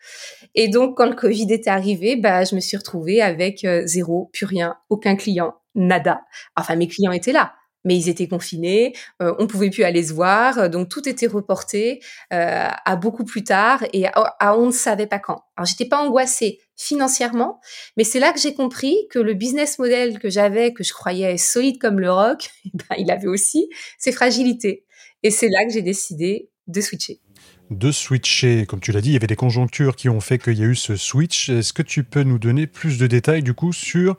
Et 0.55 0.67
donc, 0.67 0.97
quand 0.97 1.05
le 1.05 1.15
Covid 1.15 1.45
était 1.53 1.69
arrivé, 1.69 2.15
bah, 2.15 2.43
je 2.43 2.55
me 2.55 2.59
suis 2.59 2.75
retrouvée 2.75 3.21
avec 3.21 3.63
euh, 3.65 3.83
zéro, 3.85 4.31
plus 4.33 4.47
rien, 4.47 4.77
aucun 4.89 5.15
client, 5.15 5.53
nada. 5.75 6.21
Enfin, 6.55 6.75
mes 6.75 6.87
clients 6.87 7.11
étaient 7.11 7.33
là, 7.33 7.53
mais 7.87 7.95
ils 7.95 8.09
étaient 8.09 8.27
confinés, 8.27 8.93
euh, 9.21 9.33
on 9.39 9.47
pouvait 9.47 9.69
plus 9.69 9.85
aller 9.85 10.03
se 10.03 10.13
voir, 10.13 10.59
euh, 10.59 10.67
donc 10.67 10.89
tout 10.89 11.07
était 11.07 11.25
reporté 11.25 12.01
euh, 12.33 12.67
à 12.85 12.95
beaucoup 12.97 13.23
plus 13.23 13.45
tard 13.45 13.83
et 13.93 14.05
à, 14.07 14.57
on 14.57 14.67
ne 14.67 14.71
savait 14.71 15.07
pas 15.07 15.19
quand. 15.19 15.41
Alors 15.55 15.65
j'étais 15.65 15.87
pas 15.87 15.97
angoissée 15.97 16.59
financièrement, 16.75 17.61
mais 17.95 18.03
c'est 18.03 18.19
là 18.19 18.33
que 18.33 18.39
j'ai 18.39 18.53
compris 18.53 19.07
que 19.09 19.19
le 19.19 19.33
business 19.33 19.79
model 19.79 20.19
que 20.19 20.29
j'avais, 20.29 20.73
que 20.73 20.83
je 20.83 20.93
croyais 20.93 21.37
solide 21.37 21.79
comme 21.79 21.99
le 22.01 22.11
rock, 22.11 22.49
eh 22.65 22.71
ben, 22.73 22.95
il 22.97 23.09
avait 23.09 23.27
aussi 23.27 23.69
ses 23.97 24.11
fragilités. 24.11 24.85
Et 25.23 25.31
c'est 25.31 25.47
là 25.47 25.65
que 25.65 25.71
j'ai 25.71 25.81
décidé 25.81 26.49
de 26.67 26.81
switcher. 26.81 27.21
De 27.69 27.91
switcher. 27.91 28.65
Comme 28.65 28.79
tu 28.79 28.91
l'as 28.91 29.01
dit, 29.01 29.09
il 29.09 29.13
y 29.13 29.17
avait 29.17 29.27
des 29.27 29.35
conjonctures 29.35 29.95
qui 29.95 30.09
ont 30.09 30.19
fait 30.19 30.37
qu'il 30.37 30.57
y 30.57 30.63
a 30.63 30.65
eu 30.65 30.75
ce 30.75 30.95
switch. 30.95 31.49
Est-ce 31.49 31.73
que 31.73 31.81
tu 31.81 32.03
peux 32.03 32.23
nous 32.23 32.39
donner 32.39 32.67
plus 32.67 32.97
de 32.97 33.07
détails 33.07 33.43
du 33.43 33.53
coup 33.53 33.73
sur 33.73 34.15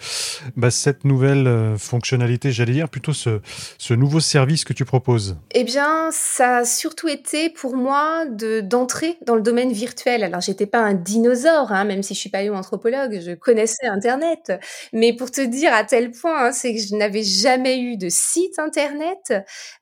bah, 0.56 0.70
cette 0.70 1.04
nouvelle 1.04 1.46
euh, 1.46 1.76
fonctionnalité, 1.76 2.52
j'allais 2.52 2.72
dire, 2.72 2.88
plutôt 2.88 3.12
ce, 3.12 3.40
ce 3.78 3.94
nouveau 3.94 4.20
service 4.20 4.64
que 4.64 4.72
tu 4.72 4.84
proposes? 4.84 5.37
Eh 5.54 5.64
bien, 5.64 6.11
ça 6.12 6.58
a 6.58 6.64
surtout 6.64 7.08
été 7.08 7.50
pour 7.50 7.76
moi 7.76 8.26
de 8.26 8.61
d'entrer 8.61 9.18
dans 9.26 9.34
le 9.34 9.42
domaine 9.42 9.72
virtuel. 9.72 10.24
Alors, 10.24 10.40
j'étais 10.40 10.66
pas 10.66 10.80
un 10.80 10.94
dinosaure, 10.94 11.72
hein, 11.72 11.84
même 11.84 12.02
si 12.02 12.14
je 12.14 12.20
suis 12.20 12.30
paléoanthropologue, 12.30 13.20
je 13.20 13.32
connaissais 13.32 13.87
Internet. 13.87 14.52
Mais 14.92 15.14
pour 15.14 15.30
te 15.30 15.40
dire 15.40 15.72
à 15.72 15.84
tel 15.84 16.11
point, 16.11 16.46
hein, 16.48 16.52
c'est 16.52 16.74
que 16.74 16.80
je 16.80 16.94
n'avais 16.94 17.22
jamais 17.22 17.80
eu 17.80 17.96
de 17.96 18.08
site 18.08 18.58
Internet, 18.58 19.32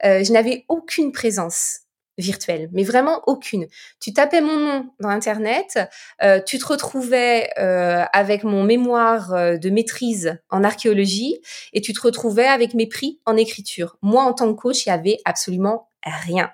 euh, 0.04 0.22
je 0.22 0.32
n'avais 0.32 0.64
aucune 0.68 1.12
présence 1.12 1.85
virtuelle, 2.18 2.68
mais 2.72 2.84
vraiment 2.84 3.22
aucune. 3.26 3.66
Tu 4.00 4.12
tapais 4.12 4.40
mon 4.40 4.56
nom 4.56 4.90
dans 5.00 5.08
Internet, 5.08 5.78
euh, 6.22 6.40
tu 6.40 6.58
te 6.58 6.66
retrouvais 6.66 7.50
euh, 7.58 8.04
avec 8.12 8.44
mon 8.44 8.62
mémoire 8.62 9.32
euh, 9.34 9.56
de 9.56 9.70
maîtrise 9.70 10.38
en 10.50 10.64
archéologie 10.64 11.40
et 11.72 11.80
tu 11.80 11.92
te 11.92 12.00
retrouvais 12.00 12.46
avec 12.46 12.74
mes 12.74 12.86
prix 12.86 13.20
en 13.26 13.36
écriture. 13.36 13.96
Moi, 14.02 14.22
en 14.22 14.32
tant 14.32 14.52
que 14.54 14.60
coach, 14.60 14.86
il 14.86 14.88
y 14.88 14.92
avait 14.92 15.18
absolument 15.24 15.90
rien. 16.04 16.50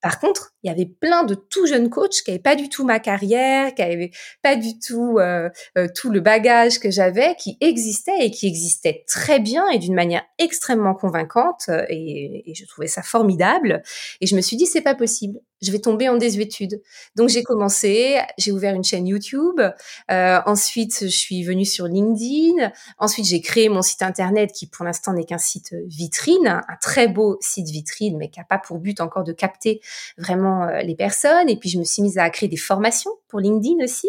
Par 0.00 0.20
contre, 0.20 0.54
il 0.66 0.68
y 0.68 0.72
avait 0.72 0.86
plein 0.86 1.22
de 1.22 1.34
tout 1.34 1.66
jeunes 1.66 1.90
coachs 1.90 2.22
qui 2.24 2.30
n'avaient 2.30 2.42
pas 2.42 2.56
du 2.56 2.68
tout 2.68 2.84
ma 2.84 2.98
carrière, 2.98 3.72
qui 3.72 3.82
n'avaient 3.82 4.10
pas 4.42 4.56
du 4.56 4.80
tout 4.80 5.18
euh, 5.18 5.48
euh, 5.78 5.86
tout 5.94 6.10
le 6.10 6.18
bagage 6.18 6.80
que 6.80 6.90
j'avais, 6.90 7.36
qui 7.36 7.56
existaient 7.60 8.26
et 8.26 8.32
qui 8.32 8.48
existaient 8.48 9.04
très 9.06 9.38
bien 9.38 9.68
et 9.68 9.78
d'une 9.78 9.94
manière 9.94 10.24
extrêmement 10.38 10.94
convaincante. 10.94 11.66
Euh, 11.68 11.86
et, 11.88 12.52
je 12.52 12.64
trouvais 12.66 12.88
ça 12.88 13.02
formidable. 13.02 13.82
Et 14.20 14.26
je 14.26 14.34
me 14.34 14.40
suis 14.40 14.56
dit, 14.56 14.66
c'est 14.66 14.80
pas 14.80 14.94
possible. 14.94 15.38
Je 15.62 15.70
vais 15.70 15.78
tomber 15.78 16.08
en 16.08 16.16
désuétude. 16.16 16.82
Donc 17.14 17.28
j'ai 17.28 17.42
commencé, 17.42 18.18
j'ai 18.36 18.52
ouvert 18.52 18.74
une 18.74 18.84
chaîne 18.84 19.06
YouTube. 19.06 19.60
Ensuite, 20.08 20.98
je 21.02 21.06
suis 21.06 21.44
venue 21.44 21.64
sur 21.64 21.86
LinkedIn. 21.86 22.72
Ensuite, 22.98 23.24
j'ai 23.24 23.40
créé 23.40 23.70
mon 23.70 23.80
site 23.80 24.02
internet 24.02 24.52
qui, 24.52 24.66
pour 24.66 24.84
l'instant, 24.84 25.14
n'est 25.14 25.24
qu'un 25.24 25.38
site 25.38 25.74
vitrine, 25.86 26.46
un 26.46 26.76
très 26.82 27.08
beau 27.08 27.38
site 27.40 27.68
vitrine, 27.68 28.18
mais 28.18 28.28
qui 28.28 28.38
n'a 28.38 28.44
pas 28.44 28.58
pour 28.58 28.78
but 28.78 29.00
encore 29.00 29.24
de 29.24 29.32
capter 29.32 29.80
vraiment 30.18 30.55
euh, 30.62 30.80
les 30.80 30.94
personnes. 30.94 31.48
Et 31.48 31.56
puis, 31.56 31.68
je 31.68 31.78
me 31.78 31.84
suis 31.84 32.02
mise 32.02 32.18
à 32.18 32.28
créer 32.30 32.48
des 32.48 32.56
formations 32.56 33.12
pour 33.28 33.40
LinkedIn 33.40 33.82
aussi. 33.82 34.08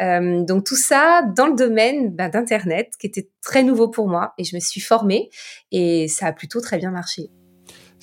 Euh, 0.00 0.42
donc, 0.44 0.64
tout 0.64 0.76
ça 0.76 1.22
dans 1.36 1.46
le 1.46 1.54
domaine 1.54 2.14
ben, 2.14 2.28
d'Internet, 2.28 2.92
qui 2.98 3.06
était 3.06 3.28
très 3.42 3.62
nouveau 3.62 3.88
pour 3.88 4.08
moi. 4.08 4.34
Et 4.38 4.44
je 4.44 4.54
me 4.54 4.60
suis 4.60 4.80
formée 4.80 5.30
et 5.72 6.08
ça 6.08 6.26
a 6.26 6.32
plutôt 6.32 6.60
très 6.60 6.78
bien 6.78 6.90
marché. 6.90 7.30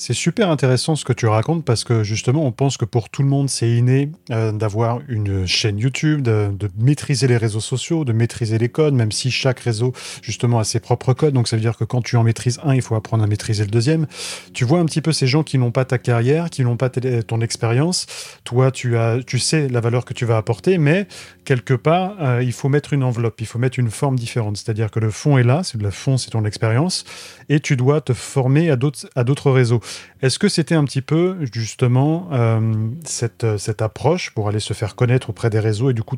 C'est 0.04 0.16
super 0.16 0.50
intéressant 0.50 0.96
ce 0.96 1.06
que 1.06 1.14
tu 1.14 1.28
racontes 1.28 1.64
parce 1.64 1.84
que 1.84 2.04
justement, 2.04 2.44
on 2.44 2.52
pense 2.52 2.76
que 2.76 2.86
pour 2.86 3.12
tout 3.12 3.22
le 3.22 3.28
monde, 3.28 3.52
c'est 3.52 3.70
inné 3.70 4.10
euh, 4.32 4.52
d'avoir 4.52 5.00
une 5.08 5.46
chaîne 5.46 5.78
YouTube, 5.78 6.24
de, 6.24 6.50
maîtriser 6.80 7.28
les 7.28 7.38
réseaux 7.38 7.60
sociaux, 7.60 8.04
de 8.04 8.12
maîtriser 8.12 8.58
les 8.58 8.68
codes, 8.68 8.96
même 8.96 9.12
si 9.12 9.30
chaque 9.30 9.60
réseau 9.60 9.94
justement 10.24 10.58
a 10.58 10.64
ses 10.64 10.80
propres 10.80 11.14
codes. 11.14 11.36
Donc 11.36 11.48
ça 11.48 11.56
veut 11.56 11.62
dire 11.62 11.78
que 11.78 11.84
quand 11.84 12.02
tu 12.02 12.16
en 12.16 12.24
maîtrises 12.24 12.60
un, 12.64 12.74
il 12.74 12.82
faut 12.82 12.96
apprendre 12.96 13.24
à 13.24 13.28
maîtriser 13.28 13.64
le 13.64 13.70
deuxième. 13.70 14.08
Tu 14.56 14.66
vois 14.66 14.80
un 14.80 14.86
petit 14.86 15.02
peu 15.02 15.12
ces 15.12 15.28
gens 15.28 15.44
qui 15.44 15.60
n'ont 15.60 15.70
pas 15.70 15.86
ta 15.86 16.00
carrière, 16.00 16.50
qui 16.50 16.64
n'ont 16.64 16.78
pas 16.78 16.90
ton 16.90 17.40
expérience. 17.42 18.08
Toi, 18.44 18.72
tu 18.72 18.98
as, 18.98 19.20
tu 19.22 19.38
sais 19.38 19.68
la 19.68 19.82
valeur 19.82 20.04
que 20.04 20.16
tu 20.16 20.26
vas 20.26 20.38
apporter, 20.38 20.80
mais 20.80 21.06
quelque 21.46 21.76
part, 21.76 22.16
euh, 22.22 22.42
il 22.42 22.54
faut 22.54 22.70
mettre 22.70 22.94
une 22.94 23.04
enveloppe, 23.04 23.40
il 23.40 23.46
faut 23.46 23.60
mettre 23.60 23.78
une 23.78 23.92
forme 23.92 24.16
différente. 24.16 24.58
C'est-à-dire 24.58 24.90
que 24.90 25.00
le 25.00 25.12
fond 25.12 25.38
est 25.38 25.44
là, 25.44 25.62
c'est 25.62 25.80
le 25.80 25.92
fond, 25.92 26.18
c'est 26.18 26.32
ton 26.32 26.44
expérience, 26.44 27.06
et 27.50 27.60
tu 27.60 27.76
dois 27.76 28.02
te 28.02 28.14
former 28.14 28.72
à 28.72 28.76
d'autres 28.76 29.52
réseaux. 29.52 29.80
Est-ce 30.22 30.40
que 30.40 30.50
c'était 30.50 30.76
un 30.76 30.84
petit 30.84 31.02
peu 31.02 31.38
justement 31.54 32.30
euh, 32.32 32.74
cette, 33.06 33.58
cette 33.58 33.82
approche 33.82 34.32
pour 34.32 34.48
aller 34.48 34.60
se 34.60 34.74
faire 34.74 34.96
connaître 34.96 35.30
auprès 35.30 35.50
des 35.50 35.60
réseaux 35.60 35.90
et 35.90 35.94
du 35.94 36.04
coup 36.04 36.18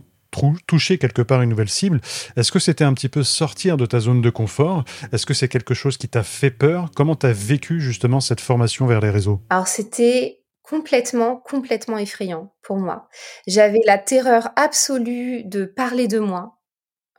toucher 0.67 0.97
quelque 0.97 1.21
part 1.21 1.41
une 1.41 1.49
nouvelle 1.49 1.69
cible. 1.69 2.01
Est-ce 2.35 2.51
que 2.51 2.59
c'était 2.59 2.83
un 2.83 2.93
petit 2.93 3.09
peu 3.09 3.23
sortir 3.23 3.77
de 3.77 3.85
ta 3.85 3.99
zone 3.99 4.21
de 4.21 4.29
confort? 4.29 4.83
Est-ce 5.11 5.25
que 5.25 5.33
c'est 5.33 5.47
quelque 5.47 5.73
chose 5.73 5.97
qui 5.97 6.07
t'a 6.07 6.23
fait 6.23 6.51
peur? 6.51 6.89
Comment 6.95 7.15
tu 7.15 7.25
as 7.25 7.33
vécu 7.33 7.79
justement 7.79 8.19
cette 8.19 8.41
formation 8.41 8.85
vers 8.85 8.99
les 8.99 9.09
réseaux? 9.09 9.41
Alors 9.49 9.67
c'était 9.67 10.43
complètement, 10.63 11.37
complètement 11.37 11.97
effrayant 11.97 12.53
pour 12.63 12.77
moi. 12.77 13.07
J'avais 13.47 13.81
la 13.85 13.97
terreur 13.97 14.49
absolue 14.55 15.43
de 15.43 15.65
parler 15.65 16.07
de 16.07 16.19
moi, 16.19 16.57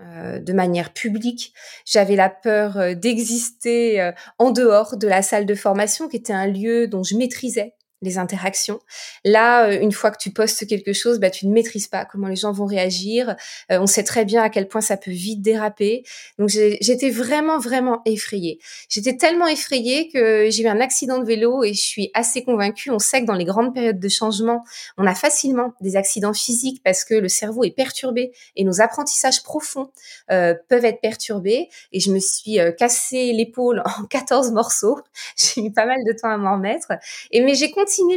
euh, 0.00 0.40
de 0.40 0.52
manière 0.52 0.92
publique. 0.92 1.54
J'avais 1.84 2.16
la 2.16 2.28
peur 2.28 2.78
euh, 2.78 2.94
d'exister 2.94 4.00
euh, 4.00 4.10
en 4.40 4.50
dehors 4.50 4.96
de 4.96 5.06
la 5.06 5.22
salle 5.22 5.46
de 5.46 5.54
formation, 5.54 6.08
qui 6.08 6.16
était 6.16 6.32
un 6.32 6.48
lieu 6.48 6.88
dont 6.88 7.04
je 7.04 7.16
maîtrisais 7.16 7.76
les 8.02 8.18
interactions. 8.18 8.80
Là, 9.24 9.68
euh, 9.68 9.80
une 9.80 9.92
fois 9.92 10.10
que 10.10 10.18
tu 10.18 10.30
postes 10.30 10.66
quelque 10.66 10.92
chose, 10.92 11.18
bah, 11.18 11.30
tu 11.30 11.46
ne 11.46 11.52
maîtrises 11.52 11.88
pas 11.88 12.04
comment 12.04 12.28
les 12.28 12.36
gens 12.36 12.52
vont 12.52 12.66
réagir. 12.66 13.36
Euh, 13.70 13.78
on 13.80 13.86
sait 13.86 14.04
très 14.04 14.24
bien 14.24 14.42
à 14.42 14.50
quel 14.50 14.68
point 14.68 14.80
ça 14.80 14.96
peut 14.96 15.10
vite 15.10 15.42
déraper. 15.42 16.04
Donc 16.38 16.48
j'étais 16.48 17.10
vraiment, 17.10 17.58
vraiment 17.58 18.02
effrayée. 18.04 18.58
J'étais 18.88 19.16
tellement 19.16 19.46
effrayée 19.46 20.08
que 20.08 20.48
j'ai 20.50 20.62
eu 20.64 20.68
un 20.68 20.80
accident 20.80 21.18
de 21.18 21.24
vélo 21.24 21.64
et 21.64 21.72
je 21.72 21.82
suis 21.82 22.10
assez 22.14 22.44
convaincue. 22.44 22.90
On 22.90 22.98
sait 22.98 23.22
que 23.22 23.26
dans 23.26 23.34
les 23.34 23.44
grandes 23.44 23.74
périodes 23.74 24.00
de 24.00 24.08
changement, 24.08 24.64
on 24.98 25.06
a 25.06 25.14
facilement 25.14 25.72
des 25.80 25.96
accidents 25.96 26.34
physiques 26.34 26.82
parce 26.84 27.04
que 27.04 27.14
le 27.14 27.28
cerveau 27.28 27.64
est 27.64 27.70
perturbé 27.70 28.32
et 28.56 28.64
nos 28.64 28.80
apprentissages 28.80 29.42
profonds 29.42 29.90
euh, 30.30 30.54
peuvent 30.68 30.84
être 30.84 31.00
perturbés. 31.00 31.68
Et 31.92 32.00
je 32.00 32.12
me 32.12 32.18
suis 32.18 32.60
euh, 32.60 32.72
cassé 32.72 33.32
l'épaule 33.32 33.82
en 33.98 34.04
14 34.04 34.52
morceaux. 34.52 34.98
J'ai 35.36 35.62
eu 35.62 35.72
pas 35.72 35.86
mal 35.86 35.98
de 36.06 36.12
temps 36.12 36.30
à 36.30 36.36
m'en 36.36 36.54
remettre. 36.54 36.92
Et 37.30 37.40
mais 37.42 37.54
j'ai 37.54 37.70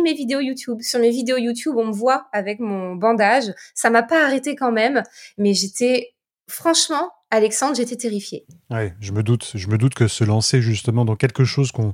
mes 0.03 0.13
vidéos 0.13 0.39
YouTube. 0.39 0.81
Sur 0.81 0.99
mes 0.99 1.11
vidéos 1.11 1.37
YouTube, 1.37 1.75
on 1.77 1.87
me 1.87 1.93
voit 1.93 2.27
avec 2.31 2.59
mon 2.59 2.95
bandage. 2.95 3.53
Ça 3.73 3.89
m'a 3.89 4.03
pas 4.03 4.25
arrêté 4.25 4.55
quand 4.55 4.71
même, 4.71 5.03
mais 5.37 5.53
j'étais 5.53 6.13
franchement, 6.47 7.11
Alexandre, 7.29 7.75
j'étais 7.75 7.97
terrifiée. 7.97 8.45
Ouais, 8.69 8.93
je 9.01 9.11
me 9.11 9.21
doute. 9.21 9.51
Je 9.53 9.67
me 9.67 9.77
doute 9.77 9.93
que 9.93 10.07
se 10.07 10.23
lancer 10.23 10.61
justement 10.61 11.03
dans 11.03 11.15
quelque 11.15 11.43
chose 11.43 11.71
qu'on 11.71 11.93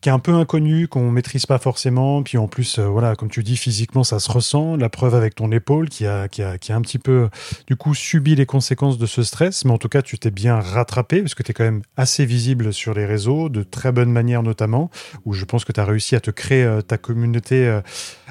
qui 0.00 0.08
est 0.08 0.12
un 0.12 0.18
peu 0.18 0.34
inconnu, 0.34 0.88
qu'on 0.88 1.10
maîtrise 1.10 1.46
pas 1.46 1.58
forcément. 1.58 2.22
Puis 2.22 2.38
en 2.38 2.48
plus, 2.48 2.78
euh, 2.78 2.86
voilà, 2.86 3.16
comme 3.16 3.30
tu 3.30 3.42
dis, 3.42 3.56
physiquement, 3.56 4.04
ça 4.04 4.18
se 4.18 4.30
ressent. 4.30 4.76
La 4.76 4.88
preuve 4.88 5.14
avec 5.14 5.34
ton 5.34 5.50
épaule 5.50 5.88
qui 5.88 6.06
a, 6.06 6.28
qui 6.28 6.42
a, 6.42 6.58
qui 6.58 6.72
a 6.72 6.76
un 6.76 6.82
petit 6.82 6.98
peu, 6.98 7.28
du 7.66 7.76
coup, 7.76 7.94
subi 7.94 8.34
les 8.34 8.46
conséquences 8.46 8.98
de 8.98 9.06
ce 9.06 9.22
stress. 9.22 9.64
Mais 9.64 9.72
en 9.72 9.78
tout 9.78 9.88
cas, 9.88 10.02
tu 10.02 10.18
t'es 10.18 10.30
bien 10.30 10.60
rattrapé 10.60 11.22
parce 11.22 11.34
que 11.34 11.42
tu 11.42 11.50
es 11.50 11.54
quand 11.54 11.64
même 11.64 11.82
assez 11.96 12.26
visible 12.26 12.72
sur 12.72 12.94
les 12.94 13.06
réseaux, 13.06 13.48
de 13.48 13.62
très 13.62 13.90
bonne 13.90 14.12
manière 14.12 14.42
notamment, 14.42 14.90
où 15.24 15.32
je 15.32 15.44
pense 15.44 15.64
que 15.64 15.72
tu 15.72 15.80
as 15.80 15.84
réussi 15.84 16.14
à 16.14 16.20
te 16.20 16.30
créer 16.30 16.64
euh, 16.64 16.82
ta 16.82 16.98
communauté 16.98 17.66
euh, 17.66 17.80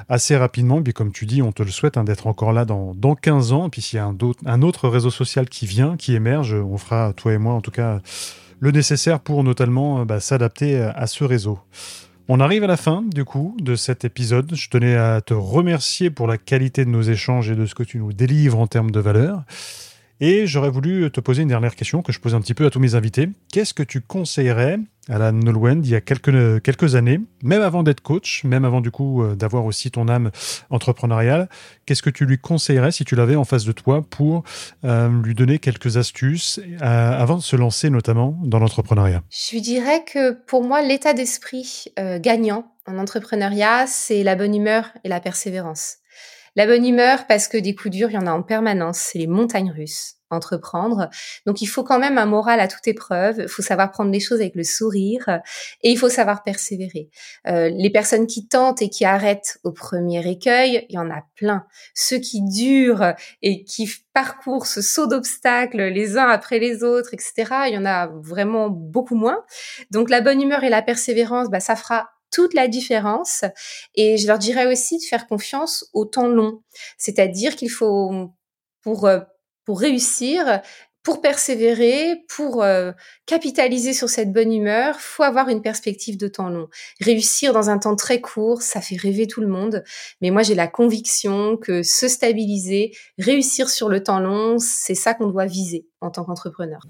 assez 0.08 0.36
rapidement. 0.36 0.82
Puis 0.82 0.92
comme 0.92 1.12
tu 1.12 1.26
dis, 1.26 1.42
on 1.42 1.52
te 1.52 1.62
le 1.62 1.70
souhaite 1.70 1.96
hein, 1.96 2.04
d'être 2.04 2.26
encore 2.26 2.52
là 2.52 2.64
dans, 2.64 2.94
dans 2.94 3.16
15 3.16 3.52
ans. 3.52 3.70
Puis 3.70 3.82
s'il 3.82 3.96
y 3.96 4.00
a 4.00 4.06
un, 4.06 4.16
un 4.46 4.62
autre 4.62 4.88
réseau 4.88 5.10
social 5.10 5.48
qui 5.48 5.66
vient, 5.66 5.96
qui 5.96 6.14
émerge, 6.14 6.54
on 6.54 6.78
fera, 6.78 7.12
toi 7.12 7.32
et 7.32 7.38
moi 7.38 7.54
en 7.54 7.60
tout 7.60 7.70
cas, 7.70 8.00
le 8.60 8.70
nécessaire 8.70 9.20
pour 9.20 9.44
notamment 9.44 10.00
euh, 10.00 10.04
bah, 10.04 10.20
s'adapter 10.20 10.76
euh, 10.76 10.90
à 10.94 11.06
ce 11.06 11.24
réseau. 11.24 11.58
On 12.28 12.40
arrive 12.40 12.64
à 12.64 12.66
la 12.66 12.76
fin, 12.76 13.02
du 13.02 13.24
coup, 13.24 13.56
de 13.60 13.76
cet 13.76 14.04
épisode. 14.04 14.52
Je 14.54 14.68
tenais 14.68 14.96
à 14.96 15.20
te 15.20 15.34
remercier 15.34 16.10
pour 16.10 16.26
la 16.26 16.38
qualité 16.38 16.84
de 16.84 16.90
nos 16.90 17.02
échanges 17.02 17.50
et 17.50 17.54
de 17.54 17.66
ce 17.66 17.74
que 17.74 17.84
tu 17.84 17.98
nous 17.98 18.12
délivres 18.12 18.58
en 18.58 18.66
termes 18.66 18.90
de 18.90 18.98
valeur. 18.98 19.44
Et 20.20 20.46
j'aurais 20.46 20.70
voulu 20.70 21.10
te 21.10 21.20
poser 21.20 21.42
une 21.42 21.48
dernière 21.48 21.76
question 21.76 22.02
que 22.02 22.12
je 22.12 22.20
pose 22.20 22.34
un 22.34 22.40
petit 22.40 22.54
peu 22.54 22.66
à 22.66 22.70
tous 22.70 22.80
mes 22.80 22.94
invités. 22.94 23.28
Qu'est-ce 23.52 23.74
que 23.74 23.82
tu 23.82 24.00
conseillerais 24.00 24.78
à 25.08 25.18
la 25.18 25.30
Nolwenn 25.30 25.82
il 25.84 25.90
y 25.90 25.94
a 25.94 26.00
quelques, 26.00 26.94
années, 26.94 27.20
même 27.42 27.62
avant 27.62 27.82
d'être 27.82 28.00
coach, 28.00 28.42
même 28.44 28.64
avant 28.64 28.80
du 28.80 28.90
coup 28.90 29.22
euh, 29.22 29.34
d'avoir 29.34 29.64
aussi 29.64 29.90
ton 29.90 30.08
âme 30.08 30.30
entrepreneuriale 30.70 31.48
Qu'est-ce 31.84 32.02
que 32.02 32.10
tu 32.10 32.24
lui 32.26 32.38
conseillerais 32.38 32.90
si 32.90 33.04
tu 33.04 33.14
l'avais 33.14 33.36
en 33.36 33.44
face 33.44 33.64
de 33.64 33.72
toi 33.72 34.04
pour 34.08 34.42
euh, 34.84 35.08
lui 35.22 35.34
donner 35.34 35.58
quelques 35.58 35.96
astuces 35.96 36.58
euh, 36.58 36.78
avant 36.80 37.36
de 37.36 37.42
se 37.42 37.54
lancer 37.54 37.90
notamment 37.90 38.38
dans 38.42 38.58
l'entrepreneuriat? 38.58 39.22
Je 39.30 39.54
lui 39.54 39.60
dirais 39.60 40.02
que 40.04 40.32
pour 40.32 40.64
moi, 40.64 40.82
l'état 40.82 41.14
d'esprit 41.14 41.84
gagnant 42.18 42.72
en 42.86 42.98
entrepreneuriat, 42.98 43.86
c'est 43.86 44.22
la 44.22 44.36
bonne 44.36 44.54
humeur 44.54 44.90
et 45.04 45.08
la 45.08 45.20
persévérance. 45.20 45.98
La 46.56 46.66
bonne 46.66 46.86
humeur 46.86 47.26
parce 47.26 47.48
que 47.48 47.58
des 47.58 47.74
coups 47.74 47.94
durs, 47.94 48.10
il 48.10 48.14
y 48.14 48.18
en 48.18 48.26
a 48.26 48.32
en 48.32 48.42
permanence, 48.42 48.98
c'est 48.98 49.18
les 49.18 49.26
montagnes 49.26 49.70
russes 49.70 50.16
entreprendre. 50.30 51.08
Donc 51.46 51.62
il 51.62 51.66
faut 51.66 51.84
quand 51.84 51.98
même 51.98 52.18
un 52.18 52.26
moral 52.26 52.60
à 52.60 52.68
toute 52.68 52.86
épreuve, 52.88 53.38
il 53.40 53.48
faut 53.48 53.62
savoir 53.62 53.90
prendre 53.90 54.10
les 54.10 54.20
choses 54.20 54.40
avec 54.40 54.54
le 54.54 54.64
sourire 54.64 55.40
et 55.82 55.90
il 55.90 55.98
faut 55.98 56.08
savoir 56.08 56.42
persévérer. 56.42 57.08
Euh, 57.46 57.68
les 57.68 57.90
personnes 57.90 58.26
qui 58.26 58.48
tentent 58.48 58.82
et 58.82 58.88
qui 58.88 59.04
arrêtent 59.04 59.58
au 59.64 59.72
premier 59.72 60.28
écueil, 60.28 60.86
il 60.88 60.94
y 60.94 60.98
en 60.98 61.10
a 61.10 61.22
plein. 61.36 61.64
Ceux 61.94 62.18
qui 62.18 62.42
durent 62.42 63.14
et 63.42 63.64
qui 63.64 63.88
parcourent 64.12 64.66
ce 64.66 64.82
saut 64.82 65.06
d'obstacles 65.06 65.82
les 65.82 66.16
uns 66.16 66.28
après 66.28 66.58
les 66.58 66.82
autres, 66.82 67.14
etc., 67.14 67.34
il 67.68 67.74
y 67.74 67.78
en 67.78 67.84
a 67.84 68.08
vraiment 68.08 68.68
beaucoup 68.68 69.16
moins. 69.16 69.44
Donc 69.90 70.10
la 70.10 70.20
bonne 70.20 70.42
humeur 70.42 70.64
et 70.64 70.70
la 70.70 70.82
persévérance, 70.82 71.48
bah, 71.50 71.60
ça 71.60 71.76
fera 71.76 72.10
toute 72.30 72.54
la 72.54 72.68
différence. 72.68 73.44
Et 73.94 74.16
je 74.16 74.26
leur 74.26 74.38
dirais 74.38 74.66
aussi 74.66 74.98
de 74.98 75.04
faire 75.04 75.26
confiance 75.26 75.88
au 75.92 76.04
temps 76.04 76.28
long. 76.28 76.62
C'est-à-dire 76.98 77.56
qu'il 77.56 77.70
faut, 77.70 78.30
pour, 78.82 79.06
euh, 79.06 79.20
pour 79.64 79.80
réussir, 79.80 80.60
pour 81.06 81.20
persévérer, 81.20 82.24
pour 82.28 82.64
euh, 82.64 82.90
capitaliser 83.26 83.92
sur 83.92 84.08
cette 84.08 84.32
bonne 84.32 84.52
humeur, 84.52 84.98
faut 84.98 85.22
avoir 85.22 85.48
une 85.48 85.62
perspective 85.62 86.16
de 86.16 86.26
temps 86.26 86.48
long. 86.48 86.66
Réussir 87.00 87.52
dans 87.52 87.70
un 87.70 87.78
temps 87.78 87.94
très 87.94 88.20
court, 88.20 88.60
ça 88.60 88.80
fait 88.80 88.96
rêver 88.96 89.28
tout 89.28 89.40
le 89.40 89.46
monde, 89.46 89.84
mais 90.20 90.32
moi 90.32 90.42
j'ai 90.42 90.56
la 90.56 90.66
conviction 90.66 91.56
que 91.56 91.84
se 91.84 92.08
stabiliser, 92.08 92.90
réussir 93.18 93.70
sur 93.70 93.88
le 93.88 94.02
temps 94.02 94.18
long, 94.18 94.58
c'est 94.58 94.96
ça 94.96 95.14
qu'on 95.14 95.28
doit 95.28 95.46
viser 95.46 95.86
en 96.00 96.10
tant 96.10 96.24
qu'entrepreneur. 96.24 96.80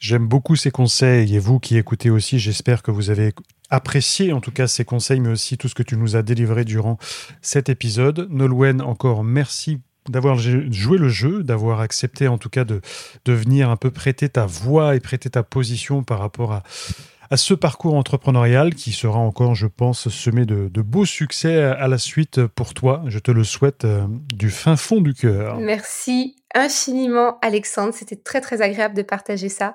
J'aime 0.00 0.26
beaucoup 0.26 0.56
ces 0.56 0.72
conseils 0.72 1.36
et 1.36 1.38
vous 1.38 1.60
qui 1.60 1.76
écoutez 1.76 2.10
aussi, 2.10 2.40
j'espère 2.40 2.82
que 2.82 2.90
vous 2.90 3.08
avez 3.08 3.32
apprécié 3.70 4.32
en 4.32 4.40
tout 4.40 4.50
cas 4.52 4.66
ces 4.66 4.84
conseils, 4.84 5.20
mais 5.20 5.30
aussi 5.30 5.56
tout 5.56 5.68
ce 5.68 5.74
que 5.74 5.82
tu 5.82 5.96
nous 5.96 6.16
as 6.16 6.22
délivré 6.22 6.64
durant 6.64 6.98
cet 7.40 7.68
épisode. 7.68 8.28
Nolwenn, 8.30 8.82
encore 8.82 9.24
merci 9.24 9.80
d'avoir 10.08 10.38
joué 10.38 10.98
le 10.98 11.08
jeu, 11.08 11.42
d'avoir 11.42 11.80
accepté 11.80 12.26
en 12.28 12.38
tout 12.38 12.48
cas 12.48 12.64
de, 12.64 12.80
de 13.24 13.32
venir 13.32 13.70
un 13.70 13.76
peu 13.76 13.90
prêter 13.90 14.28
ta 14.28 14.46
voix 14.46 14.96
et 14.96 15.00
prêter 15.00 15.30
ta 15.30 15.42
position 15.42 16.02
par 16.02 16.18
rapport 16.18 16.52
à, 16.52 16.62
à 17.30 17.36
ce 17.36 17.54
parcours 17.54 17.94
entrepreneurial 17.94 18.74
qui 18.74 18.92
sera 18.92 19.18
encore, 19.18 19.54
je 19.54 19.66
pense, 19.66 20.08
semé 20.08 20.46
de, 20.46 20.68
de, 20.68 20.82
beaux 20.82 21.04
succès 21.04 21.62
à 21.62 21.86
la 21.86 21.98
suite 21.98 22.44
pour 22.46 22.74
toi. 22.74 23.02
Je 23.06 23.18
te 23.18 23.30
le 23.30 23.44
souhaite 23.44 23.84
euh, 23.84 24.06
du 24.34 24.50
fin 24.50 24.76
fond 24.76 25.00
du 25.00 25.14
cœur. 25.14 25.58
Merci 25.58 26.39
infiniment, 26.54 27.38
Alexandre. 27.42 27.94
C'était 27.94 28.16
très, 28.16 28.40
très 28.40 28.62
agréable 28.62 28.94
de 28.94 29.02
partager 29.02 29.48
ça. 29.48 29.74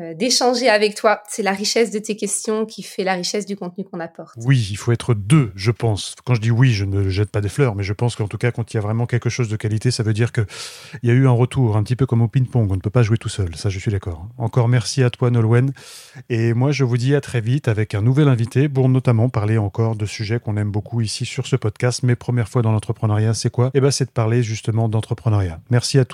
Euh, 0.00 0.12
d'échanger 0.12 0.68
avec 0.68 0.96
toi. 0.96 1.22
C'est 1.28 1.44
la 1.44 1.52
richesse 1.52 1.92
de 1.92 2.00
tes 2.00 2.16
questions 2.16 2.66
qui 2.66 2.82
fait 2.82 3.04
la 3.04 3.12
richesse 3.12 3.46
du 3.46 3.54
contenu 3.54 3.84
qu'on 3.84 4.00
apporte. 4.00 4.34
Oui, 4.44 4.58
il 4.72 4.76
faut 4.76 4.90
être 4.90 5.14
deux, 5.14 5.52
je 5.54 5.70
pense. 5.70 6.16
Quand 6.24 6.34
je 6.34 6.40
dis 6.40 6.50
oui, 6.50 6.72
je 6.72 6.84
ne 6.84 7.08
jette 7.08 7.30
pas 7.30 7.40
des 7.40 7.48
fleurs, 7.48 7.76
mais 7.76 7.84
je 7.84 7.92
pense 7.92 8.16
qu'en 8.16 8.26
tout 8.26 8.36
cas, 8.36 8.50
quand 8.50 8.74
il 8.74 8.76
y 8.76 8.78
a 8.78 8.80
vraiment 8.80 9.06
quelque 9.06 9.30
chose 9.30 9.48
de 9.48 9.54
qualité, 9.54 9.92
ça 9.92 10.02
veut 10.02 10.12
dire 10.12 10.32
qu'il 10.32 10.46
y 11.04 11.10
a 11.10 11.12
eu 11.12 11.28
un 11.28 11.30
retour, 11.30 11.76
un 11.76 11.84
petit 11.84 11.94
peu 11.94 12.06
comme 12.06 12.22
au 12.22 12.26
ping-pong. 12.26 12.72
On 12.72 12.74
ne 12.74 12.80
peut 12.80 12.90
pas 12.90 13.04
jouer 13.04 13.18
tout 13.18 13.28
seul. 13.28 13.54
Ça, 13.54 13.68
je 13.68 13.78
suis 13.78 13.92
d'accord. 13.92 14.26
Encore 14.36 14.66
merci 14.66 15.00
à 15.04 15.10
toi, 15.10 15.30
Nolwenn. 15.30 15.72
Et 16.28 16.54
moi, 16.54 16.72
je 16.72 16.82
vous 16.82 16.96
dis 16.96 17.14
à 17.14 17.20
très 17.20 17.40
vite 17.40 17.68
avec 17.68 17.94
un 17.94 18.02
nouvel 18.02 18.26
invité 18.26 18.68
pour 18.68 18.88
notamment 18.88 19.28
parler 19.28 19.58
encore 19.58 19.94
de 19.94 20.06
sujets 20.06 20.40
qu'on 20.40 20.56
aime 20.56 20.72
beaucoup 20.72 21.02
ici 21.02 21.24
sur 21.24 21.46
ce 21.46 21.54
podcast. 21.54 22.02
Mes 22.02 22.16
premières 22.16 22.48
fois 22.48 22.62
dans 22.62 22.72
l'entrepreneuriat, 22.72 23.32
c'est 23.32 23.50
quoi? 23.50 23.70
Eh 23.74 23.80
bien, 23.80 23.92
c'est 23.92 24.06
de 24.06 24.10
parler 24.10 24.42
justement 24.42 24.88
d'entrepreneuriat. 24.88 25.60
Merci 25.70 26.00
à 26.00 26.04
tous. 26.04 26.13